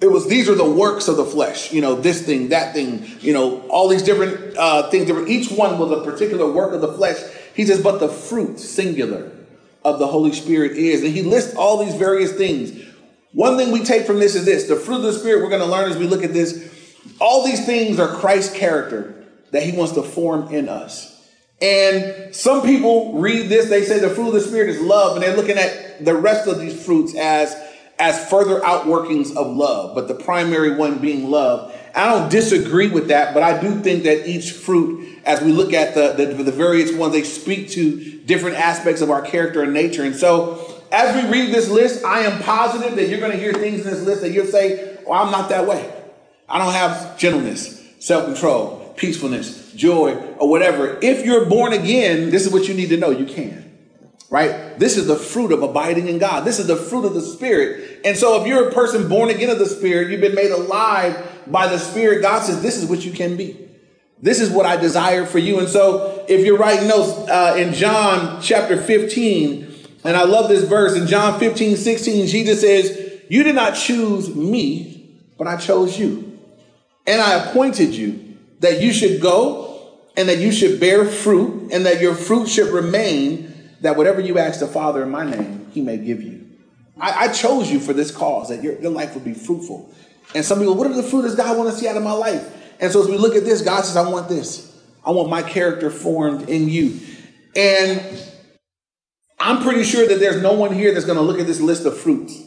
It 0.00 0.08
was 0.08 0.28
these 0.28 0.48
are 0.48 0.54
the 0.54 0.70
works 0.70 1.08
of 1.08 1.16
the 1.16 1.24
flesh, 1.24 1.72
you 1.72 1.80
know, 1.80 1.94
this 1.94 2.22
thing, 2.24 2.50
that 2.50 2.74
thing, 2.74 3.06
you 3.20 3.32
know, 3.32 3.66
all 3.68 3.88
these 3.88 4.02
different 4.02 4.56
uh, 4.56 4.90
things. 4.90 5.10
Each 5.28 5.50
one 5.50 5.78
was 5.78 5.90
a 5.90 6.04
particular 6.04 6.50
work 6.50 6.72
of 6.72 6.82
the 6.82 6.92
flesh. 6.92 7.16
He 7.54 7.64
says, 7.64 7.82
but 7.82 7.98
the 7.98 8.08
fruit, 8.08 8.60
singular, 8.60 9.32
of 9.86 10.00
the 10.00 10.06
Holy 10.06 10.32
Spirit 10.32 10.72
is. 10.72 11.04
And 11.04 11.12
he 11.12 11.22
lists 11.22 11.54
all 11.54 11.84
these 11.84 11.94
various 11.94 12.32
things. 12.32 12.72
One 13.36 13.58
thing 13.58 13.70
we 13.70 13.84
take 13.84 14.06
from 14.06 14.18
this 14.18 14.34
is 14.34 14.46
this 14.46 14.64
the 14.64 14.76
fruit 14.76 14.96
of 14.96 15.02
the 15.02 15.12
Spirit 15.12 15.42
we're 15.42 15.50
going 15.50 15.60
to 15.60 15.68
learn 15.68 15.90
as 15.90 15.98
we 15.98 16.06
look 16.06 16.24
at 16.24 16.32
this. 16.32 16.72
All 17.20 17.44
these 17.44 17.66
things 17.66 17.98
are 18.00 18.08
Christ's 18.08 18.56
character 18.56 19.26
that 19.50 19.62
he 19.62 19.76
wants 19.76 19.92
to 19.92 20.02
form 20.02 20.54
in 20.54 20.70
us. 20.70 21.12
And 21.60 22.34
some 22.34 22.62
people 22.62 23.20
read 23.20 23.50
this, 23.50 23.68
they 23.68 23.82
say 23.84 23.98
the 23.98 24.08
fruit 24.08 24.28
of 24.28 24.32
the 24.32 24.40
Spirit 24.40 24.70
is 24.70 24.80
love, 24.80 25.16
and 25.16 25.22
they're 25.22 25.36
looking 25.36 25.58
at 25.58 26.02
the 26.02 26.14
rest 26.14 26.48
of 26.48 26.58
these 26.58 26.82
fruits 26.82 27.14
as 27.14 27.54
as 27.98 28.28
further 28.30 28.60
outworkings 28.60 29.36
of 29.36 29.54
love, 29.54 29.94
but 29.94 30.08
the 30.08 30.14
primary 30.14 30.74
one 30.74 30.98
being 30.98 31.30
love. 31.30 31.74
I 31.94 32.06
don't 32.06 32.30
disagree 32.30 32.88
with 32.88 33.08
that, 33.08 33.34
but 33.34 33.42
I 33.42 33.60
do 33.60 33.80
think 33.80 34.04
that 34.04 34.26
each 34.26 34.52
fruit, 34.52 35.20
as 35.24 35.42
we 35.42 35.52
look 35.52 35.74
at 35.74 35.94
the, 35.94 36.12
the, 36.12 36.42
the 36.42 36.52
various 36.52 36.92
ones, 36.92 37.12
they 37.12 37.22
speak 37.22 37.70
to 37.70 38.18
different 38.20 38.56
aspects 38.56 39.00
of 39.00 39.10
our 39.10 39.22
character 39.22 39.62
and 39.62 39.72
nature. 39.72 40.04
And 40.04 40.14
so, 40.14 40.75
as 40.96 41.14
we 41.14 41.30
read 41.30 41.52
this 41.52 41.68
list, 41.68 42.04
I 42.04 42.20
am 42.20 42.42
positive 42.42 42.96
that 42.96 43.08
you're 43.08 43.20
going 43.20 43.32
to 43.32 43.38
hear 43.38 43.52
things 43.52 43.84
in 43.84 43.92
this 43.92 44.02
list 44.02 44.22
that 44.22 44.32
you'll 44.32 44.46
say, 44.46 44.96
well, 45.06 45.22
I'm 45.22 45.30
not 45.30 45.50
that 45.50 45.66
way. 45.66 45.92
I 46.48 46.58
don't 46.58 46.72
have 46.72 47.18
gentleness, 47.18 47.86
self 47.98 48.24
control, 48.24 48.94
peacefulness, 48.96 49.72
joy, 49.74 50.14
or 50.38 50.48
whatever. 50.48 50.98
If 51.02 51.26
you're 51.26 51.44
born 51.44 51.72
again, 51.72 52.30
this 52.30 52.46
is 52.46 52.52
what 52.52 52.66
you 52.66 52.74
need 52.74 52.88
to 52.88 52.96
know 52.96 53.10
you 53.10 53.26
can 53.26 53.66
right? 54.28 54.78
This 54.78 54.96
is 54.96 55.06
the 55.06 55.16
fruit 55.16 55.52
of 55.52 55.62
abiding 55.62 56.08
in 56.08 56.18
God. 56.18 56.44
This 56.44 56.58
is 56.58 56.66
the 56.66 56.76
fruit 56.76 57.04
of 57.04 57.14
the 57.14 57.20
Spirit. 57.20 58.00
And 58.04 58.16
so, 58.16 58.40
if 58.40 58.46
you're 58.46 58.68
a 58.68 58.72
person 58.72 59.08
born 59.08 59.30
again 59.30 59.50
of 59.50 59.58
the 59.58 59.66
Spirit, 59.66 60.10
you've 60.10 60.20
been 60.20 60.34
made 60.34 60.50
alive 60.50 61.42
by 61.46 61.68
the 61.68 61.78
Spirit, 61.78 62.22
God 62.22 62.42
says, 62.42 62.62
This 62.62 62.76
is 62.76 62.88
what 62.88 63.04
you 63.04 63.12
can 63.12 63.36
be. 63.36 63.68
This 64.20 64.40
is 64.40 64.50
what 64.50 64.66
I 64.66 64.76
desire 64.76 65.26
for 65.26 65.38
you. 65.38 65.58
And 65.58 65.68
so, 65.68 66.24
if 66.28 66.44
you're 66.44 66.58
writing 66.58 66.88
notes 66.88 67.28
uh, 67.28 67.54
in 67.56 67.72
John 67.72 68.40
chapter 68.42 68.80
15, 68.80 69.75
and 70.06 70.16
I 70.16 70.24
love 70.24 70.48
this 70.48 70.64
verse 70.64 70.94
in 70.94 71.06
John 71.06 71.38
15, 71.38 71.76
16, 71.76 72.26
Jesus 72.26 72.60
says, 72.60 73.22
You 73.28 73.42
did 73.42 73.54
not 73.54 73.74
choose 73.74 74.34
me, 74.34 75.20
but 75.38 75.46
I 75.46 75.56
chose 75.56 75.98
you. 75.98 76.38
And 77.06 77.20
I 77.20 77.44
appointed 77.44 77.94
you 77.94 78.36
that 78.60 78.80
you 78.80 78.92
should 78.92 79.20
go 79.20 79.98
and 80.16 80.28
that 80.28 80.38
you 80.38 80.50
should 80.50 80.80
bear 80.80 81.04
fruit 81.04 81.70
and 81.72 81.86
that 81.86 82.00
your 82.00 82.14
fruit 82.14 82.48
should 82.48 82.72
remain 82.72 83.54
that 83.82 83.96
whatever 83.96 84.20
you 84.20 84.38
ask 84.38 84.60
the 84.60 84.66
Father 84.66 85.02
in 85.02 85.10
my 85.10 85.28
name, 85.28 85.70
he 85.72 85.82
may 85.82 85.98
give 85.98 86.22
you. 86.22 86.46
I, 86.98 87.26
I 87.26 87.28
chose 87.32 87.70
you 87.70 87.78
for 87.78 87.92
this 87.92 88.10
cause, 88.10 88.48
that 88.48 88.62
your, 88.62 88.80
your 88.80 88.90
life 88.90 89.14
would 89.14 89.24
be 89.24 89.34
fruitful. 89.34 89.92
And 90.34 90.44
some 90.44 90.58
people, 90.58 90.74
what 90.74 90.90
are 90.90 90.94
the 90.94 91.02
fruit 91.02 91.22
does 91.22 91.36
God 91.36 91.56
want 91.56 91.70
to 91.70 91.76
see 91.76 91.86
out 91.86 91.96
of 91.96 92.02
my 92.02 92.12
life? 92.12 92.52
And 92.80 92.90
so 92.90 93.02
as 93.02 93.08
we 93.08 93.18
look 93.18 93.34
at 93.34 93.44
this, 93.44 93.62
God 93.62 93.82
says, 93.84 93.96
I 93.96 94.08
want 94.08 94.28
this. 94.28 94.74
I 95.04 95.10
want 95.10 95.28
my 95.28 95.42
character 95.42 95.90
formed 95.90 96.48
in 96.48 96.68
you. 96.68 96.98
And 97.54 98.02
I'm 99.38 99.62
pretty 99.62 99.84
sure 99.84 100.06
that 100.06 100.18
there's 100.18 100.42
no 100.42 100.54
one 100.54 100.72
here 100.72 100.92
that's 100.92 101.06
going 101.06 101.18
to 101.18 101.24
look 101.24 101.38
at 101.38 101.46
this 101.46 101.60
list 101.60 101.84
of 101.84 101.98
fruits 101.98 102.42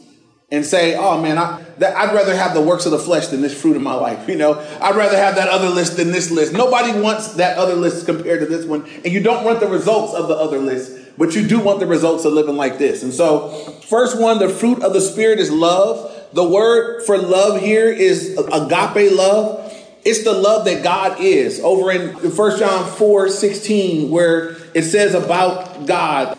and 0.50 0.66
say, 0.66 0.96
"Oh 0.96 1.20
man, 1.20 1.38
I, 1.38 1.62
that, 1.78 1.96
I'd 1.96 2.14
rather 2.14 2.34
have 2.34 2.54
the 2.54 2.60
works 2.60 2.84
of 2.84 2.92
the 2.92 2.98
flesh 2.98 3.28
than 3.28 3.40
this 3.42 3.60
fruit 3.60 3.76
in 3.76 3.82
my 3.82 3.94
life." 4.06 4.28
You 4.28 4.36
know, 4.36 4.58
I'd 4.80 4.96
rather 4.96 5.16
have 5.16 5.36
that 5.36 5.48
other 5.48 5.68
list 5.68 5.96
than 5.96 6.10
this 6.10 6.30
list. 6.30 6.52
Nobody 6.52 6.98
wants 7.00 7.34
that 7.34 7.58
other 7.58 7.76
list 7.76 8.06
compared 8.06 8.40
to 8.40 8.46
this 8.46 8.66
one, 8.66 8.88
and 9.04 9.06
you 9.06 9.22
don't 9.22 9.44
want 9.44 9.60
the 9.60 9.68
results 9.68 10.14
of 10.14 10.28
the 10.28 10.34
other 10.34 10.58
list 10.58 11.00
but 11.20 11.34
you 11.34 11.46
do 11.46 11.60
want 11.60 11.80
the 11.80 11.86
results 11.86 12.24
of 12.24 12.32
living 12.32 12.56
like 12.56 12.78
this. 12.78 13.02
And 13.02 13.12
so, 13.12 13.50
first 13.88 14.18
one, 14.18 14.38
the 14.38 14.48
fruit 14.48 14.82
of 14.82 14.94
the 14.94 15.02
Spirit 15.02 15.38
is 15.38 15.50
love. 15.50 16.10
The 16.32 16.48
word 16.48 17.04
for 17.04 17.18
love 17.18 17.60
here 17.60 17.92
is 17.92 18.38
agape 18.38 19.12
love. 19.12 19.70
It's 20.02 20.24
the 20.24 20.32
love 20.32 20.64
that 20.64 20.82
God 20.82 21.20
is. 21.20 21.60
Over 21.60 21.90
in 21.92 22.14
1 22.14 22.58
John 22.58 22.90
4 22.90 23.28
16, 23.28 24.10
where 24.10 24.56
it 24.72 24.84
says 24.84 25.12
about 25.12 25.86
God, 25.86 26.38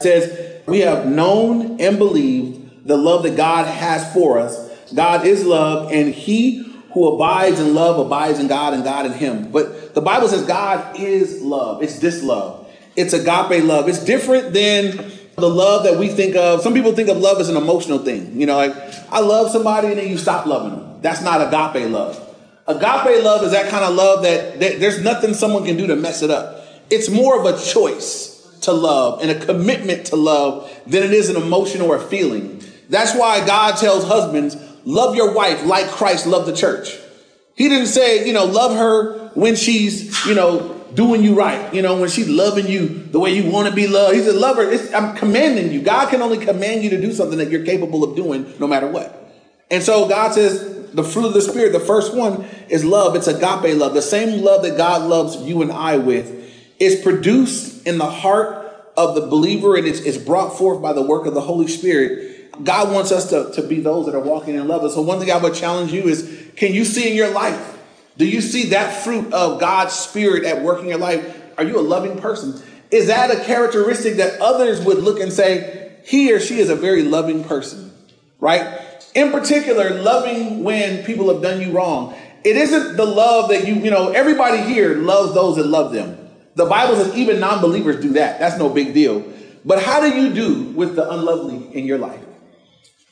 says, 0.00 0.62
We 0.66 0.80
have 0.80 1.06
known 1.06 1.80
and 1.80 1.98
believed 1.98 2.86
the 2.86 2.96
love 2.96 3.22
that 3.24 3.36
God 3.36 3.66
has 3.66 4.12
for 4.12 4.38
us. 4.38 4.68
God 4.94 5.26
is 5.26 5.44
love, 5.44 5.92
and 5.92 6.14
he 6.14 6.64
who 6.92 7.14
abides 7.14 7.60
in 7.60 7.74
love 7.74 8.04
abides 8.04 8.38
in 8.38 8.48
God 8.48 8.74
and 8.74 8.82
God 8.82 9.06
in 9.06 9.12
him. 9.12 9.50
But 9.50 9.94
the 9.94 10.00
Bible 10.00 10.28
says 10.28 10.44
God 10.44 10.98
is 10.98 11.42
love. 11.42 11.82
It's 11.82 11.98
this 11.98 12.22
love. 12.22 12.66
It's 12.96 13.12
agape 13.12 13.62
love. 13.62 13.88
It's 13.88 14.02
different 14.02 14.52
than 14.54 15.12
the 15.36 15.48
love 15.48 15.84
that 15.84 15.98
we 15.98 16.08
think 16.08 16.34
of. 16.34 16.62
Some 16.62 16.74
people 16.74 16.92
think 16.92 17.08
of 17.08 17.18
love 17.18 17.40
as 17.40 17.48
an 17.48 17.56
emotional 17.56 17.98
thing. 17.98 18.40
You 18.40 18.46
know, 18.46 18.56
like 18.56 18.74
I 19.10 19.20
love 19.20 19.50
somebody 19.50 19.88
and 19.88 19.98
then 19.98 20.08
you 20.08 20.18
stop 20.18 20.46
loving 20.46 20.78
them. 20.78 21.00
That's 21.02 21.20
not 21.22 21.42
agape 21.42 21.90
love. 21.90 22.18
Agape 22.66 23.22
love 23.22 23.44
is 23.44 23.52
that 23.52 23.70
kind 23.70 23.84
of 23.84 23.94
love 23.94 24.22
that, 24.22 24.58
that 24.60 24.80
there's 24.80 25.00
nothing 25.02 25.34
someone 25.34 25.64
can 25.64 25.76
do 25.76 25.86
to 25.86 25.96
mess 25.96 26.22
it 26.22 26.30
up. 26.30 26.64
It's 26.90 27.08
more 27.08 27.38
of 27.38 27.46
a 27.46 27.62
choice 27.62 28.37
to 28.62 28.72
love 28.72 29.20
and 29.22 29.30
a 29.30 29.38
commitment 29.46 30.06
to 30.06 30.16
love 30.16 30.70
than 30.86 31.02
it 31.02 31.12
is 31.12 31.28
an 31.28 31.36
emotion 31.36 31.80
or 31.80 31.96
a 31.96 32.00
feeling. 32.00 32.62
That's 32.88 33.14
why 33.14 33.44
God 33.46 33.76
tells 33.76 34.04
husbands, 34.04 34.56
love 34.84 35.14
your 35.14 35.34
wife 35.34 35.64
like 35.64 35.86
Christ 35.88 36.26
loved 36.26 36.46
the 36.46 36.56
church. 36.56 36.96
He 37.54 37.68
didn't 37.68 37.88
say, 37.88 38.26
you 38.26 38.32
know, 38.32 38.44
love 38.44 38.76
her 38.76 39.28
when 39.34 39.56
she's, 39.56 40.24
you 40.26 40.34
know, 40.34 40.74
doing 40.94 41.22
you 41.22 41.34
right. 41.34 41.72
You 41.74 41.82
know, 41.82 42.00
when 42.00 42.08
she's 42.08 42.28
loving 42.28 42.66
you 42.66 42.88
the 42.88 43.18
way 43.18 43.34
you 43.34 43.50
want 43.50 43.68
to 43.68 43.74
be 43.74 43.86
loved. 43.86 44.14
He's 44.14 44.26
a 44.26 44.32
lover. 44.32 44.62
It's, 44.62 44.92
I'm 44.94 45.16
commanding 45.16 45.72
you. 45.72 45.82
God 45.82 46.08
can 46.08 46.22
only 46.22 46.44
command 46.44 46.82
you 46.82 46.90
to 46.90 47.00
do 47.00 47.12
something 47.12 47.38
that 47.38 47.50
you're 47.50 47.64
capable 47.64 48.04
of 48.04 48.16
doing 48.16 48.54
no 48.58 48.66
matter 48.66 48.88
what. 48.88 49.14
And 49.70 49.82
so 49.82 50.08
God 50.08 50.32
says 50.32 50.92
the 50.92 51.04
fruit 51.04 51.26
of 51.26 51.34
the 51.34 51.42
Spirit, 51.42 51.72
the 51.72 51.80
first 51.80 52.14
one 52.14 52.46
is 52.68 52.84
love. 52.84 53.16
It's 53.16 53.26
agape 53.26 53.76
love. 53.76 53.94
The 53.94 54.02
same 54.02 54.42
love 54.42 54.62
that 54.62 54.76
God 54.76 55.02
loves 55.02 55.36
you 55.36 55.62
and 55.62 55.70
I 55.70 55.98
with 55.98 56.37
is 56.78 57.00
produced 57.00 57.86
in 57.86 57.98
the 57.98 58.06
heart 58.06 58.66
of 58.96 59.14
the 59.14 59.22
believer 59.22 59.76
and 59.76 59.86
it's, 59.86 60.00
it's 60.00 60.18
brought 60.18 60.56
forth 60.56 60.82
by 60.82 60.92
the 60.92 61.02
work 61.02 61.26
of 61.26 61.34
the 61.34 61.40
Holy 61.40 61.68
Spirit. 61.68 62.64
God 62.64 62.92
wants 62.92 63.12
us 63.12 63.30
to, 63.30 63.52
to 63.52 63.66
be 63.66 63.80
those 63.80 64.06
that 64.06 64.14
are 64.14 64.20
walking 64.20 64.54
in 64.54 64.66
love. 64.66 64.82
And 64.82 64.92
so 64.92 65.02
one 65.02 65.20
thing 65.20 65.30
I 65.30 65.36
would 65.36 65.54
challenge 65.54 65.92
you 65.92 66.04
is, 66.04 66.50
can 66.56 66.74
you 66.74 66.84
see 66.84 67.08
in 67.10 67.16
your 67.16 67.30
life 67.30 67.76
do 68.18 68.26
you 68.26 68.40
see 68.40 68.70
that 68.70 69.04
fruit 69.04 69.32
of 69.32 69.60
God's 69.60 69.94
Spirit 69.94 70.44
at 70.44 70.62
work 70.62 70.80
in 70.80 70.88
your 70.88 70.98
life? 70.98 71.40
Are 71.56 71.62
you 71.62 71.78
a 71.78 71.80
loving 71.80 72.18
person? 72.18 72.60
Is 72.90 73.06
that 73.06 73.30
a 73.30 73.44
characteristic 73.44 74.16
that 74.16 74.40
others 74.40 74.84
would 74.84 74.98
look 74.98 75.20
and 75.20 75.32
say, 75.32 75.92
he 76.04 76.32
or 76.32 76.40
she 76.40 76.58
is 76.58 76.68
a 76.68 76.74
very 76.74 77.02
loving 77.02 77.44
person, 77.44 77.92
right? 78.40 78.80
In 79.14 79.30
particular, 79.30 79.90
loving 79.90 80.64
when 80.64 81.04
people 81.04 81.32
have 81.32 81.42
done 81.42 81.60
you 81.60 81.70
wrong. 81.70 82.14
It 82.44 82.56
isn't 82.56 82.96
the 82.96 83.04
love 83.04 83.50
that 83.50 83.68
you, 83.68 83.74
you 83.74 83.90
know, 83.90 84.10
everybody 84.10 84.58
here 84.62 84.96
loves 84.96 85.34
those 85.34 85.56
that 85.56 85.66
love 85.66 85.92
them. 85.92 86.27
The 86.58 86.66
Bible 86.66 86.96
says 86.96 87.16
even 87.16 87.40
non 87.40 87.62
believers 87.62 88.02
do 88.02 88.10
that. 88.14 88.38
That's 88.38 88.58
no 88.58 88.68
big 88.68 88.92
deal. 88.92 89.24
But 89.64 89.82
how 89.82 90.00
do 90.00 90.14
you 90.14 90.34
do 90.34 90.64
with 90.72 90.94
the 90.96 91.10
unlovely 91.10 91.74
in 91.74 91.86
your 91.86 91.98
life? 91.98 92.22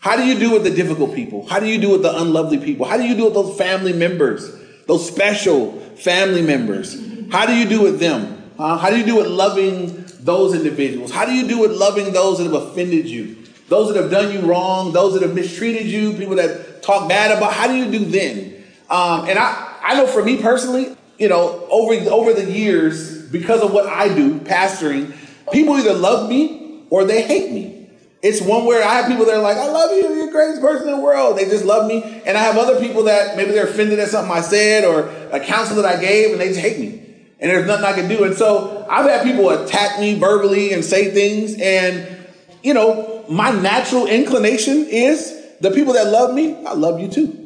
How 0.01 0.17
do 0.17 0.25
you 0.25 0.39
do 0.39 0.53
with 0.53 0.65
the 0.65 0.71
difficult 0.71 1.15
people? 1.15 1.47
How 1.47 1.59
do 1.59 1.67
you 1.67 1.81
do 1.81 1.91
with 1.91 2.03
the 2.03 2.17
unlovely 2.17 2.59
people? 2.59 2.87
How 2.87 2.97
do 2.97 3.05
you 3.05 3.17
do 3.17 3.25
with 3.25 3.35
those 3.35 3.57
family 3.57 3.93
members? 3.93 4.57
those 4.87 5.07
special 5.07 5.73
family 5.97 6.43
members. 6.43 6.97
How 7.31 7.47
do 7.47 7.55
you 7.55 7.69
do 7.69 7.83
with 7.83 8.01
them? 8.01 8.51
Uh, 8.59 8.79
how 8.79 8.89
do 8.89 8.97
you 8.97 9.05
do 9.05 9.17
with 9.17 9.27
loving 9.27 10.05
those 10.21 10.55
individuals? 10.55 11.11
How 11.11 11.27
do 11.27 11.33
you 11.33 11.47
do 11.47 11.59
with 11.59 11.73
loving 11.73 12.13
those 12.13 12.39
that 12.39 12.45
have 12.45 12.55
offended 12.55 13.07
you? 13.07 13.37
Those 13.69 13.93
that 13.93 14.01
have 14.01 14.11
done 14.11 14.33
you 14.33 14.41
wrong, 14.49 14.93
those 14.93 15.15
that 15.15 15.23
have 15.23 15.35
mistreated 15.35 15.87
you, 15.87 16.13
people 16.15 16.37
that 16.37 16.83
talk 16.83 17.09
bad 17.09 17.37
about. 17.37 17.53
How 17.53 17.67
do 17.67 17.75
you 17.75 17.91
do 17.91 18.05
then? 18.05 18.65
Um, 18.89 19.29
and 19.29 19.39
I, 19.39 19.77
I 19.83 19.97
know 19.97 20.07
for 20.07 20.25
me 20.25 20.41
personally, 20.41 20.97
you 21.19 21.29
know, 21.29 21.67
over 21.69 21.95
over 22.11 22.33
the 22.33 22.51
years, 22.51 23.16
because 23.31 23.63
of 23.63 23.73
what 23.73 23.87
I 23.87 24.15
do, 24.15 24.39
pastoring, 24.41 25.15
people 25.53 25.75
either 25.77 25.95
love 25.95 26.29
me 26.29 26.85
or 26.91 27.05
they 27.05 27.23
hate 27.23 27.53
me. 27.53 27.89
It's 28.23 28.41
one 28.41 28.65
where 28.65 28.83
I 28.83 28.95
have 28.95 29.07
people 29.07 29.25
that 29.27 29.35
are 29.35 29.43
like, 29.43 29.57
I 29.57 29.69
love 29.69 29.93
you, 29.93 30.03
you're 30.03 30.27
the 30.27 30.33
greatest 30.33 30.61
person 30.61 30.89
in 30.89 30.97
the 30.97 31.01
world. 31.01 31.39
They 31.39 31.45
just 31.45 31.65
love 31.65 31.87
me. 31.87 32.03
And 32.27 32.37
I 32.37 32.43
have 32.43 32.57
other 32.57 32.81
people 32.81 33.05
that 33.05 33.37
maybe 33.37 33.53
they're 33.53 33.69
offended 33.69 33.99
at 33.99 34.09
something 34.09 34.33
I 34.33 34.41
said 34.41 34.85
or 34.85 35.09
a 35.31 35.39
counsel 35.39 35.77
that 35.77 35.85
I 35.85 36.01
gave 36.01 36.33
and 36.33 36.41
they 36.41 36.49
just 36.49 36.61
hate 36.61 36.81
me. 36.81 37.03
And 37.39 37.51
there's 37.51 37.67
nothing 37.67 37.85
I 37.85 37.93
can 37.93 38.09
do. 38.09 38.25
And 38.25 38.35
so 38.35 38.87
I've 38.91 39.09
had 39.09 39.23
people 39.23 39.51
attack 39.51 40.01
me 40.01 40.19
verbally 40.19 40.73
and 40.73 40.85
say 40.85 41.13
things. 41.13 41.55
And, 41.61 42.27
you 42.63 42.75
know, 42.75 43.25
my 43.29 43.51
natural 43.51 44.07
inclination 44.07 44.87
is 44.89 45.37
the 45.61 45.71
people 45.71 45.93
that 45.93 46.09
love 46.09 46.35
me, 46.35 46.55
I 46.65 46.73
love 46.73 46.99
you 47.01 47.09
too. 47.09 47.46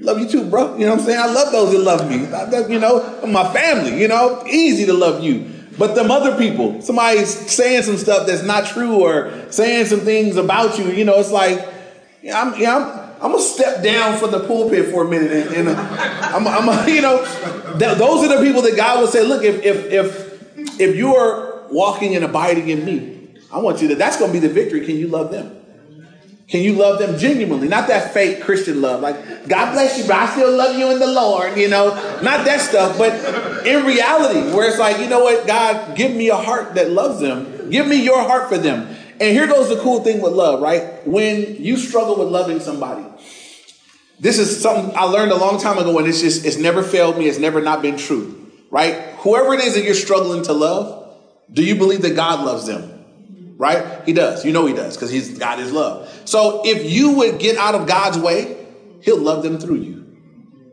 Love 0.00 0.18
you 0.18 0.28
too, 0.28 0.48
bro. 0.48 0.76
You 0.76 0.86
know 0.86 0.92
what 0.92 1.00
I'm 1.00 1.06
saying? 1.06 1.20
I 1.20 1.26
love 1.26 1.52
those 1.52 1.72
that 1.72 1.80
love 1.80 2.08
me. 2.08 2.72
You 2.72 2.80
know, 2.80 3.26
my 3.26 3.52
family, 3.52 4.00
you 4.00 4.08
know, 4.08 4.44
easy 4.46 4.86
to 4.86 4.92
love 4.92 5.22
you. 5.22 5.50
But 5.78 5.94
them 5.94 6.10
other 6.10 6.36
people, 6.36 6.82
somebody's 6.82 7.28
saying 7.28 7.84
some 7.84 7.96
stuff 7.96 8.26
that's 8.26 8.42
not 8.42 8.66
true 8.66 8.96
or 8.96 9.50
saying 9.50 9.86
some 9.86 10.00
things 10.00 10.36
about 10.36 10.78
you, 10.78 10.86
you 10.86 11.04
know, 11.04 11.18
it's 11.18 11.30
like, 11.30 11.58
I'm, 12.22 12.58
yeah, 12.60 12.76
I'm, 12.76 13.10
I'm 13.22 13.32
gonna 13.32 13.42
step 13.42 13.82
down 13.82 14.18
from 14.18 14.30
the 14.30 14.40
pulpit 14.40 14.90
for 14.90 15.06
a 15.06 15.08
minute, 15.08 15.30
and, 15.30 15.54
and 15.56 15.68
uh, 15.68 16.30
I'm, 16.34 16.48
I'm 16.48 16.88
you 16.88 17.02
know, 17.02 17.22
th- 17.78 17.98
those 17.98 18.24
are 18.24 18.36
the 18.36 18.42
people 18.42 18.62
that 18.62 18.76
God 18.76 19.00
would 19.00 19.10
say, 19.10 19.22
look, 19.26 19.44
if 19.44 19.62
if 19.62 19.92
if 19.92 20.80
if 20.80 20.96
you 20.96 21.14
are 21.14 21.66
walking 21.70 22.16
and 22.16 22.24
abiding 22.24 22.68
in 22.70 22.84
me, 22.84 23.28
I 23.52 23.58
want 23.58 23.82
you 23.82 23.88
to. 23.88 23.94
That's 23.94 24.18
gonna 24.18 24.32
be 24.32 24.38
the 24.38 24.48
victory. 24.48 24.86
Can 24.86 24.96
you 24.96 25.08
love 25.08 25.30
them? 25.30 25.59
Can 26.50 26.62
you 26.62 26.72
love 26.72 26.98
them 26.98 27.16
genuinely? 27.16 27.68
Not 27.68 27.86
that 27.88 28.12
fake 28.12 28.42
Christian 28.42 28.80
love, 28.80 29.00
like 29.00 29.46
God 29.48 29.72
bless 29.72 29.98
you, 29.98 30.04
but 30.04 30.16
I 30.16 30.26
still 30.32 30.50
love 30.50 30.76
you 30.76 30.90
in 30.90 30.98
the 30.98 31.06
Lord. 31.06 31.56
You 31.56 31.68
know, 31.68 31.94
not 32.22 32.44
that 32.44 32.60
stuff, 32.60 32.98
but 32.98 33.64
in 33.64 33.86
reality, 33.86 34.52
where 34.52 34.68
it's 34.68 34.78
like, 34.78 34.98
you 34.98 35.08
know 35.08 35.20
what, 35.20 35.46
God, 35.46 35.96
give 35.96 36.12
me 36.12 36.28
a 36.28 36.36
heart 36.36 36.74
that 36.74 36.90
loves 36.90 37.20
them. 37.20 37.70
Give 37.70 37.86
me 37.86 38.02
your 38.02 38.20
heart 38.22 38.48
for 38.48 38.58
them. 38.58 38.88
And 39.20 39.30
here 39.30 39.46
goes 39.46 39.68
the 39.68 39.76
cool 39.76 40.02
thing 40.02 40.20
with 40.20 40.32
love, 40.32 40.60
right? 40.60 41.06
When 41.06 41.62
you 41.62 41.76
struggle 41.76 42.16
with 42.18 42.28
loving 42.28 42.58
somebody, 42.58 43.04
this 44.18 44.38
is 44.38 44.60
something 44.60 44.96
I 44.96 45.04
learned 45.04 45.30
a 45.30 45.36
long 45.36 45.60
time 45.60 45.78
ago, 45.78 45.98
and 45.98 46.08
it's 46.08 46.20
just 46.20 46.44
it's 46.44 46.58
never 46.58 46.82
failed 46.82 47.16
me. 47.16 47.28
It's 47.28 47.38
never 47.38 47.60
not 47.60 47.80
been 47.80 47.96
true, 47.96 48.50
right? 48.70 48.94
Whoever 49.18 49.54
it 49.54 49.60
is 49.60 49.74
that 49.74 49.84
you're 49.84 49.94
struggling 49.94 50.42
to 50.44 50.52
love, 50.52 51.16
do 51.52 51.64
you 51.64 51.76
believe 51.76 52.02
that 52.02 52.16
God 52.16 52.44
loves 52.44 52.66
them? 52.66 52.99
Right? 53.60 54.02
He 54.06 54.14
does. 54.14 54.42
You 54.42 54.52
know 54.52 54.64
he 54.64 54.72
does 54.72 54.96
because 54.96 55.10
he's 55.10 55.38
God 55.38 55.60
is 55.60 55.70
love. 55.70 56.10
So 56.24 56.62
if 56.64 56.90
you 56.90 57.12
would 57.18 57.38
get 57.38 57.58
out 57.58 57.74
of 57.74 57.86
God's 57.86 58.18
way, 58.18 58.56
he'll 59.02 59.20
love 59.20 59.42
them 59.42 59.60
through 59.60 59.76
you. 59.76 60.06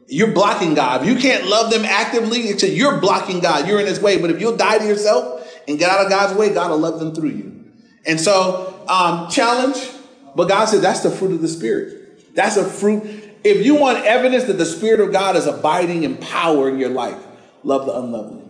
You're 0.07 0.31
blocking 0.31 0.73
God. 0.73 1.01
If 1.01 1.09
you 1.09 1.17
can't 1.17 1.47
love 1.47 1.69
them 1.69 1.83
actively, 1.83 2.49
you're 2.49 3.01
blocking 3.01 3.41
God. 3.41 3.67
You're 3.67 3.81
in 3.81 3.87
his 3.87 3.99
way. 3.99 4.21
But 4.21 4.31
if 4.31 4.39
you'll 4.39 4.55
die 4.55 4.77
to 4.77 4.85
yourself 4.85 5.45
and 5.67 5.77
get 5.77 5.89
out 5.89 6.05
of 6.05 6.09
God's 6.09 6.39
way, 6.39 6.53
God 6.53 6.71
will 6.71 6.77
love 6.77 6.97
them 6.99 7.13
through 7.13 7.31
you. 7.31 7.65
And 8.05 8.21
so, 8.21 8.81
um, 8.87 9.29
challenge, 9.29 9.75
but 10.33 10.47
God 10.47 10.65
said 10.65 10.79
that's 10.79 11.01
the 11.01 11.11
fruit 11.11 11.33
of 11.33 11.41
the 11.41 11.49
Spirit. 11.49 12.33
That's 12.35 12.55
a 12.55 12.63
fruit. 12.63 13.03
If 13.43 13.65
you 13.65 13.75
want 13.75 14.05
evidence 14.05 14.45
that 14.45 14.53
the 14.53 14.65
Spirit 14.65 15.01
of 15.01 15.11
God 15.11 15.35
is 15.35 15.45
abiding 15.45 16.03
in 16.03 16.15
power 16.15 16.69
in 16.69 16.79
your 16.79 16.89
life, 16.89 17.21
love 17.63 17.85
the 17.85 17.97
unlovely. 17.97 18.46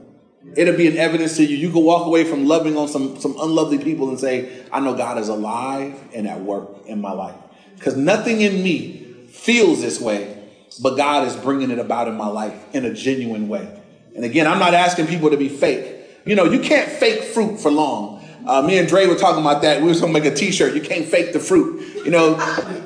It'll 0.56 0.76
be 0.76 0.88
an 0.88 0.98
evidence 0.98 1.38
to 1.38 1.46
you. 1.46 1.58
You 1.58 1.72
can 1.72 1.84
walk 1.84 2.08
away 2.08 2.24
from 2.24 2.48
loving 2.48 2.78
on 2.78 2.88
some, 2.88 3.20
some 3.20 3.36
unlovely 3.40 3.78
people 3.78 4.10
and 4.10 4.20
say, 4.20 4.66
I 4.72 4.80
know 4.80 4.96
God 4.96 5.18
is 5.18 5.28
alive 5.28 6.00
and 6.14 6.28
at 6.28 6.42
work 6.42 6.88
in 6.88 7.02
my 7.02 7.12
life. 7.12 7.36
Because 7.76 7.96
nothing 7.96 8.42
in 8.42 8.64
me 8.64 9.28
feels 9.30 9.82
this 9.82 10.02
way, 10.02 10.36
but 10.82 10.96
God 10.98 11.28
is 11.28 11.36
bringing 11.36 11.70
it 11.70 11.80
about 11.80 12.08
in 12.08 12.16
my 12.16 12.28
life 12.28 12.56
in 12.74 12.86
a 12.86 12.94
genuine 12.94 13.50
way. 13.50 13.82
And 14.16 14.26
again, 14.26 14.48
I'm 14.48 14.60
not 14.60 14.74
asking 14.74 15.08
people 15.08 15.30
to 15.30 15.38
be 15.38 15.50
fake. 15.50 15.96
You 16.26 16.36
know, 16.36 16.46
you 16.46 16.60
can't 16.60 16.90
fake 16.90 17.24
fruit 17.24 17.60
for 17.60 17.72
long. 17.72 18.18
Uh, 18.48 18.62
me 18.62 18.78
and 18.78 18.88
Dre 18.88 19.06
were 19.08 19.16
talking 19.16 19.42
about 19.42 19.62
that. 19.62 19.82
We 19.82 19.88
were 19.90 19.94
going 19.94 20.14
to 20.14 20.20
make 20.20 20.26
a 20.26 20.34
T-shirt. 20.34 20.74
You 20.74 20.82
can't 20.82 21.06
fake 21.06 21.34
the 21.34 21.40
fruit. 21.40 22.06
You 22.06 22.12
know, 22.12 22.38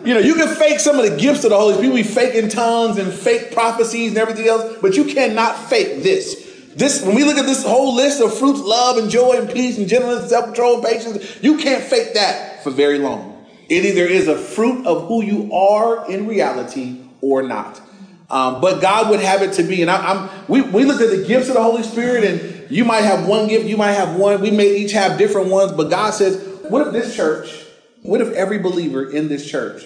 you 0.03 0.13
know, 0.13 0.19
you 0.19 0.33
can 0.33 0.53
fake 0.55 0.79
some 0.79 0.99
of 0.99 1.09
the 1.09 1.15
gifts 1.15 1.43
of 1.43 1.51
the 1.51 1.57
Holy 1.57 1.75
Spirit. 1.75 1.93
We 1.93 2.03
fake 2.03 2.35
in 2.35 2.49
tongues 2.49 2.97
and 2.97 3.13
fake 3.13 3.51
prophecies 3.51 4.09
and 4.09 4.17
everything 4.17 4.47
else, 4.47 4.77
but 4.81 4.97
you 4.97 5.05
cannot 5.05 5.55
fake 5.69 6.01
this. 6.03 6.50
This, 6.75 7.03
when 7.03 7.15
we 7.15 7.23
look 7.23 7.37
at 7.37 7.45
this 7.45 7.63
whole 7.63 7.95
list 7.95 8.21
of 8.21 8.37
fruits, 8.37 8.59
love 8.61 8.97
and 8.97 9.09
joy 9.09 9.33
and 9.33 9.49
peace 9.49 9.77
and 9.77 9.87
gentleness, 9.87 10.29
self-control 10.29 10.75
and 10.75 10.83
patience, 10.85 11.43
you 11.43 11.57
can't 11.57 11.83
fake 11.83 12.13
that 12.13 12.63
for 12.63 12.71
very 12.71 12.99
long. 12.99 13.45
It 13.69 13.85
either 13.85 14.05
is 14.05 14.27
a 14.27 14.37
fruit 14.37 14.85
of 14.85 15.07
who 15.07 15.23
you 15.23 15.53
are 15.53 16.09
in 16.09 16.27
reality 16.27 17.01
or 17.21 17.41
not. 17.41 17.81
Um, 18.29 18.61
but 18.61 18.81
God 18.81 19.09
would 19.09 19.19
have 19.19 19.41
it 19.41 19.53
to 19.53 19.63
be. 19.63 19.81
And 19.81 19.91
I, 19.91 20.11
am 20.11 20.29
we, 20.47 20.61
we 20.61 20.85
looked 20.85 21.01
at 21.01 21.09
the 21.09 21.25
gifts 21.25 21.49
of 21.49 21.55
the 21.55 21.63
Holy 21.63 21.83
Spirit, 21.83 22.23
and 22.23 22.71
you 22.71 22.85
might 22.85 23.01
have 23.01 23.27
one 23.27 23.49
gift, 23.49 23.65
you 23.65 23.75
might 23.75 23.91
have 23.91 24.15
one. 24.15 24.39
We 24.39 24.51
may 24.51 24.77
each 24.77 24.93
have 24.93 25.17
different 25.17 25.49
ones, 25.49 25.73
but 25.73 25.89
God 25.89 26.11
says, 26.11 26.41
what 26.69 26.87
if 26.87 26.93
this 26.93 27.15
church, 27.15 27.65
what 28.01 28.21
if 28.21 28.31
every 28.33 28.59
believer 28.59 29.09
in 29.09 29.27
this 29.27 29.49
church 29.49 29.83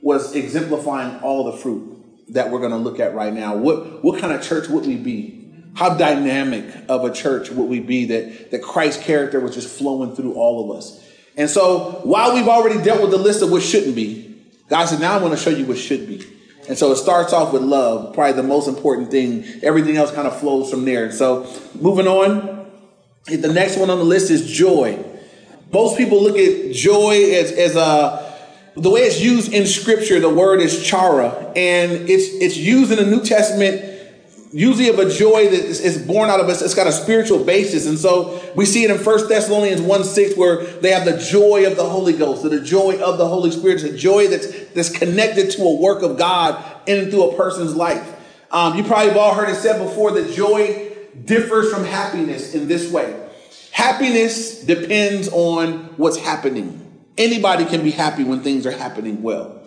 was 0.00 0.34
exemplifying 0.34 1.20
all 1.20 1.44
the 1.44 1.52
fruit 1.52 2.32
that 2.32 2.50
we're 2.50 2.60
going 2.60 2.70
to 2.70 2.78
look 2.78 2.98
at 2.98 3.14
right 3.14 3.32
now? 3.32 3.56
What, 3.56 4.02
what 4.02 4.20
kind 4.20 4.32
of 4.32 4.42
church 4.42 4.68
would 4.68 4.86
we 4.86 4.96
be? 4.96 5.41
How 5.74 5.94
dynamic 5.94 6.66
of 6.88 7.04
a 7.04 7.12
church 7.12 7.50
would 7.50 7.68
we 7.68 7.80
be 7.80 8.06
that, 8.06 8.50
that 8.50 8.62
Christ's 8.62 9.02
character 9.02 9.40
was 9.40 9.54
just 9.54 9.68
flowing 9.78 10.14
through 10.14 10.34
all 10.34 10.70
of 10.70 10.76
us? 10.76 11.02
And 11.36 11.48
so 11.48 12.00
while 12.04 12.34
we've 12.34 12.48
already 12.48 12.82
dealt 12.82 13.00
with 13.00 13.10
the 13.10 13.18
list 13.18 13.42
of 13.42 13.50
what 13.50 13.62
shouldn't 13.62 13.96
be, 13.96 14.38
God 14.68 14.86
said, 14.86 15.00
now 15.00 15.18
I 15.18 15.22
want 15.22 15.36
to 15.36 15.42
show 15.42 15.50
you 15.50 15.64
what 15.64 15.78
should 15.78 16.06
be. 16.06 16.26
And 16.68 16.78
so 16.78 16.92
it 16.92 16.96
starts 16.96 17.32
off 17.32 17.52
with 17.52 17.62
love, 17.62 18.14
probably 18.14 18.34
the 18.34 18.46
most 18.46 18.68
important 18.68 19.10
thing. 19.10 19.44
Everything 19.62 19.96
else 19.96 20.12
kind 20.12 20.28
of 20.28 20.38
flows 20.38 20.70
from 20.70 20.84
there. 20.84 21.10
So 21.10 21.50
moving 21.80 22.06
on, 22.06 22.70
the 23.26 23.52
next 23.52 23.78
one 23.78 23.90
on 23.90 23.98
the 23.98 24.04
list 24.04 24.30
is 24.30 24.50
joy. 24.50 25.02
Most 25.72 25.96
people 25.96 26.22
look 26.22 26.36
at 26.36 26.72
joy 26.72 27.32
as, 27.34 27.50
as 27.52 27.76
a 27.76 28.30
the 28.74 28.88
way 28.88 29.00
it's 29.00 29.20
used 29.20 29.52
in 29.52 29.66
scripture, 29.66 30.18
the 30.18 30.30
word 30.30 30.60
is 30.60 30.82
chara, 30.82 31.52
and 31.54 31.92
it's 32.08 32.24
it's 32.42 32.56
used 32.56 32.90
in 32.90 32.96
the 32.96 33.04
New 33.04 33.22
Testament 33.22 33.91
usually 34.52 34.88
of 34.88 34.98
a 34.98 35.08
joy 35.08 35.48
that 35.48 35.64
is 35.64 35.98
born 36.06 36.28
out 36.28 36.40
of 36.40 36.48
us. 36.48 36.62
It's 36.62 36.74
got 36.74 36.86
a 36.86 36.92
spiritual 36.92 37.42
basis. 37.42 37.86
And 37.86 37.98
so 37.98 38.40
we 38.54 38.66
see 38.66 38.84
it 38.84 38.90
in 38.90 38.98
First 38.98 39.28
Thessalonians 39.28 39.80
1 39.80 40.04
6, 40.04 40.36
where 40.36 40.64
they 40.64 40.90
have 40.90 41.04
the 41.04 41.16
joy 41.18 41.66
of 41.66 41.76
the 41.76 41.88
Holy 41.88 42.12
Ghost, 42.12 42.42
the 42.42 42.60
joy 42.60 43.00
of 43.02 43.18
the 43.18 43.26
Holy 43.26 43.50
Spirit. 43.50 43.82
It's 43.82 43.94
a 43.94 43.96
joy 43.96 44.28
that's, 44.28 44.68
that's 44.70 44.90
connected 44.90 45.50
to 45.52 45.62
a 45.62 45.76
work 45.76 46.02
of 46.02 46.18
God 46.18 46.62
in 46.86 46.98
and 46.98 47.10
through 47.10 47.30
a 47.30 47.36
person's 47.36 47.74
life. 47.74 48.18
Um, 48.50 48.76
you 48.76 48.84
probably 48.84 49.08
have 49.08 49.16
all 49.16 49.34
heard 49.34 49.48
it 49.48 49.56
said 49.56 49.78
before 49.78 50.10
that 50.12 50.32
joy 50.34 50.92
differs 51.24 51.72
from 51.72 51.84
happiness 51.84 52.54
in 52.54 52.68
this 52.68 52.92
way. 52.92 53.18
Happiness 53.70 54.62
depends 54.62 55.28
on 55.32 55.84
what's 55.96 56.18
happening. 56.18 56.78
Anybody 57.16 57.64
can 57.64 57.82
be 57.82 57.90
happy 57.90 58.24
when 58.24 58.40
things 58.40 58.66
are 58.66 58.70
happening 58.70 59.22
well. 59.22 59.61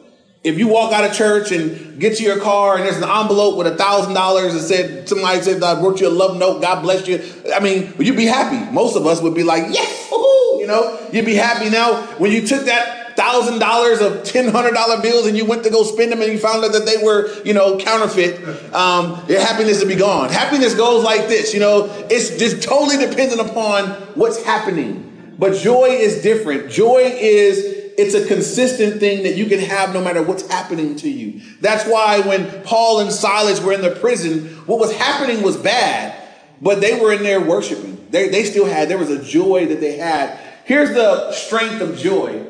If 0.45 0.59
you 0.59 0.67
walk 0.67 0.93
out 0.93 1.03
of 1.03 1.11
church 1.11 1.51
and 1.51 1.99
get 1.99 2.17
to 2.17 2.23
your 2.23 2.39
car 2.39 2.75
and 2.75 2.85
there's 2.85 2.97
an 2.97 3.03
envelope 3.03 3.57
with 3.57 3.65
a 3.65 3.75
thousand 3.75 4.13
dollars 4.13 4.53
and 4.53 4.61
said 4.61 5.09
somebody 5.09 5.41
said 5.41 5.63
I 5.63 5.81
wrote 5.81 5.99
you 5.99 6.07
a 6.07 6.09
love 6.09 6.37
note, 6.37 6.61
God 6.61 6.83
bless 6.83 7.07
you. 7.07 7.19
I 7.51 7.59
mean, 7.59 7.91
you'd 7.97 8.15
be 8.15 8.27
happy. 8.27 8.71
Most 8.71 8.95
of 8.95 9.07
us 9.07 9.21
would 9.21 9.33
be 9.33 9.41
like, 9.41 9.63
yes, 9.73 10.11
you 10.11 10.67
know, 10.67 10.99
you'd 11.11 11.25
be 11.25 11.33
happy. 11.33 11.71
Now, 11.71 12.03
when 12.19 12.31
you 12.31 12.45
took 12.45 12.65
that 12.65 13.15
thousand 13.15 13.57
dollars 13.57 14.01
of 14.01 14.23
ten 14.23 14.49
hundred 14.49 14.75
dollar 14.75 15.01
bills 15.01 15.25
and 15.25 15.35
you 15.35 15.45
went 15.45 15.63
to 15.63 15.71
go 15.71 15.83
spend 15.83 16.11
them 16.11 16.21
and 16.21 16.31
you 16.31 16.37
found 16.37 16.63
out 16.63 16.73
that 16.73 16.85
they 16.85 17.03
were, 17.03 17.33
you 17.43 17.55
know, 17.55 17.79
counterfeit, 17.79 18.43
um, 18.71 19.19
your 19.27 19.39
happiness 19.39 19.79
would 19.79 19.87
be 19.87 19.95
gone. 19.95 20.29
Happiness 20.29 20.75
goes 20.75 21.03
like 21.03 21.27
this, 21.27 21.55
you 21.55 21.59
know, 21.59 21.85
it's 22.09 22.37
just 22.37 22.61
totally 22.61 23.03
dependent 23.03 23.41
upon 23.41 23.89
what's 24.13 24.43
happening. 24.43 25.33
But 25.39 25.57
joy 25.57 25.85
is 25.85 26.21
different. 26.21 26.69
Joy 26.69 26.99
is 27.19 27.84
it's 27.97 28.13
a 28.13 28.25
consistent 28.25 28.99
thing 28.99 29.23
that 29.23 29.35
you 29.35 29.45
can 29.45 29.59
have 29.59 29.93
no 29.93 30.01
matter 30.01 30.21
what's 30.21 30.47
happening 30.49 30.95
to 30.97 31.09
you. 31.09 31.41
That's 31.61 31.87
why 31.87 32.19
when 32.21 32.63
Paul 32.63 32.99
and 32.99 33.11
Silas 33.11 33.61
were 33.61 33.73
in 33.73 33.81
the 33.81 33.91
prison, 33.91 34.47
what 34.65 34.79
was 34.79 34.93
happening 34.95 35.41
was 35.41 35.57
bad, 35.57 36.15
but 36.61 36.81
they 36.81 36.99
were 36.99 37.13
in 37.13 37.23
there 37.23 37.41
worshiping. 37.41 38.07
They, 38.09 38.29
they 38.29 38.43
still 38.43 38.65
had, 38.65 38.89
there 38.89 38.97
was 38.97 39.09
a 39.09 39.23
joy 39.23 39.67
that 39.67 39.79
they 39.79 39.97
had. 39.97 40.39
Here's 40.65 40.93
the 40.93 41.31
strength 41.31 41.81
of 41.81 41.97
joy 41.97 42.47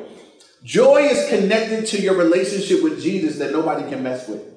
joy 0.64 1.02
is 1.02 1.28
connected 1.28 1.86
to 1.86 2.00
your 2.00 2.16
relationship 2.16 2.82
with 2.82 3.00
Jesus 3.00 3.38
that 3.38 3.52
nobody 3.52 3.88
can 3.88 4.02
mess 4.02 4.28
with 4.28 4.55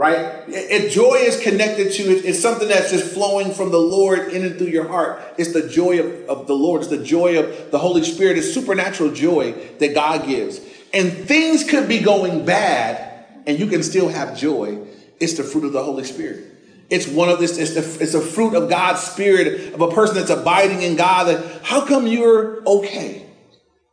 right? 0.00 0.44
If 0.48 0.94
joy 0.94 1.16
is 1.16 1.38
connected 1.42 1.92
to 1.92 2.02
it, 2.04 2.24
it's 2.24 2.40
something 2.40 2.66
that's 2.68 2.90
just 2.90 3.12
flowing 3.12 3.52
from 3.52 3.70
the 3.70 3.78
Lord 3.78 4.32
in 4.32 4.46
and 4.46 4.56
through 4.56 4.68
your 4.68 4.88
heart. 4.88 5.22
It's 5.36 5.52
the 5.52 5.68
joy 5.68 6.00
of, 6.00 6.26
of 6.26 6.46
the 6.46 6.54
Lord. 6.54 6.80
It's 6.80 6.88
the 6.88 7.04
joy 7.04 7.38
of 7.38 7.70
the 7.70 7.78
Holy 7.78 8.02
Spirit. 8.02 8.38
It's 8.38 8.54
supernatural 8.54 9.12
joy 9.12 9.52
that 9.78 9.94
God 9.94 10.26
gives. 10.26 10.58
And 10.94 11.12
things 11.12 11.68
could 11.68 11.86
be 11.86 11.98
going 11.98 12.46
bad 12.46 13.26
and 13.46 13.58
you 13.60 13.66
can 13.66 13.82
still 13.82 14.08
have 14.08 14.38
joy. 14.38 14.78
It's 15.20 15.34
the 15.34 15.44
fruit 15.44 15.64
of 15.64 15.74
the 15.74 15.84
Holy 15.84 16.04
Spirit. 16.04 16.46
It's 16.88 17.06
one 17.06 17.28
of 17.28 17.38
this, 17.38 17.58
it's, 17.58 17.74
the, 17.74 18.02
it's 18.02 18.14
a 18.14 18.22
fruit 18.22 18.54
of 18.54 18.70
God's 18.70 19.02
spirit, 19.02 19.74
of 19.74 19.82
a 19.82 19.90
person 19.90 20.16
that's 20.16 20.30
abiding 20.30 20.80
in 20.80 20.96
God. 20.96 21.24
That 21.24 21.62
how 21.62 21.84
come 21.84 22.06
you're 22.06 22.66
okay? 22.66 23.26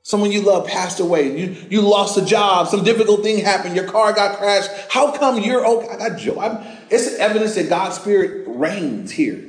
Someone 0.08 0.32
you 0.32 0.42
love 0.42 0.66
passed 0.66 1.02
away. 1.02 1.38
You, 1.38 1.68
you 1.70 1.82
lost 1.82 2.18
a 2.18 2.24
job. 2.24 2.70
Some 2.70 2.86
difficult 2.86 3.24
thing 3.24 3.44
happened. 3.44 3.76
Your 3.76 3.84
car 3.84 4.14
got 4.14 4.38
crashed. 4.38 4.72
How 4.90 5.12
come 5.12 5.42
you're 5.42 5.68
okay? 5.68 5.90
I 5.90 5.98
got 5.98 6.18
joy. 6.18 6.40
I'm, 6.40 6.66
it's 6.90 7.16
evidence 7.16 7.56
that 7.56 7.68
God's 7.68 7.98
spirit 7.98 8.46
reigns 8.48 9.12
here, 9.12 9.44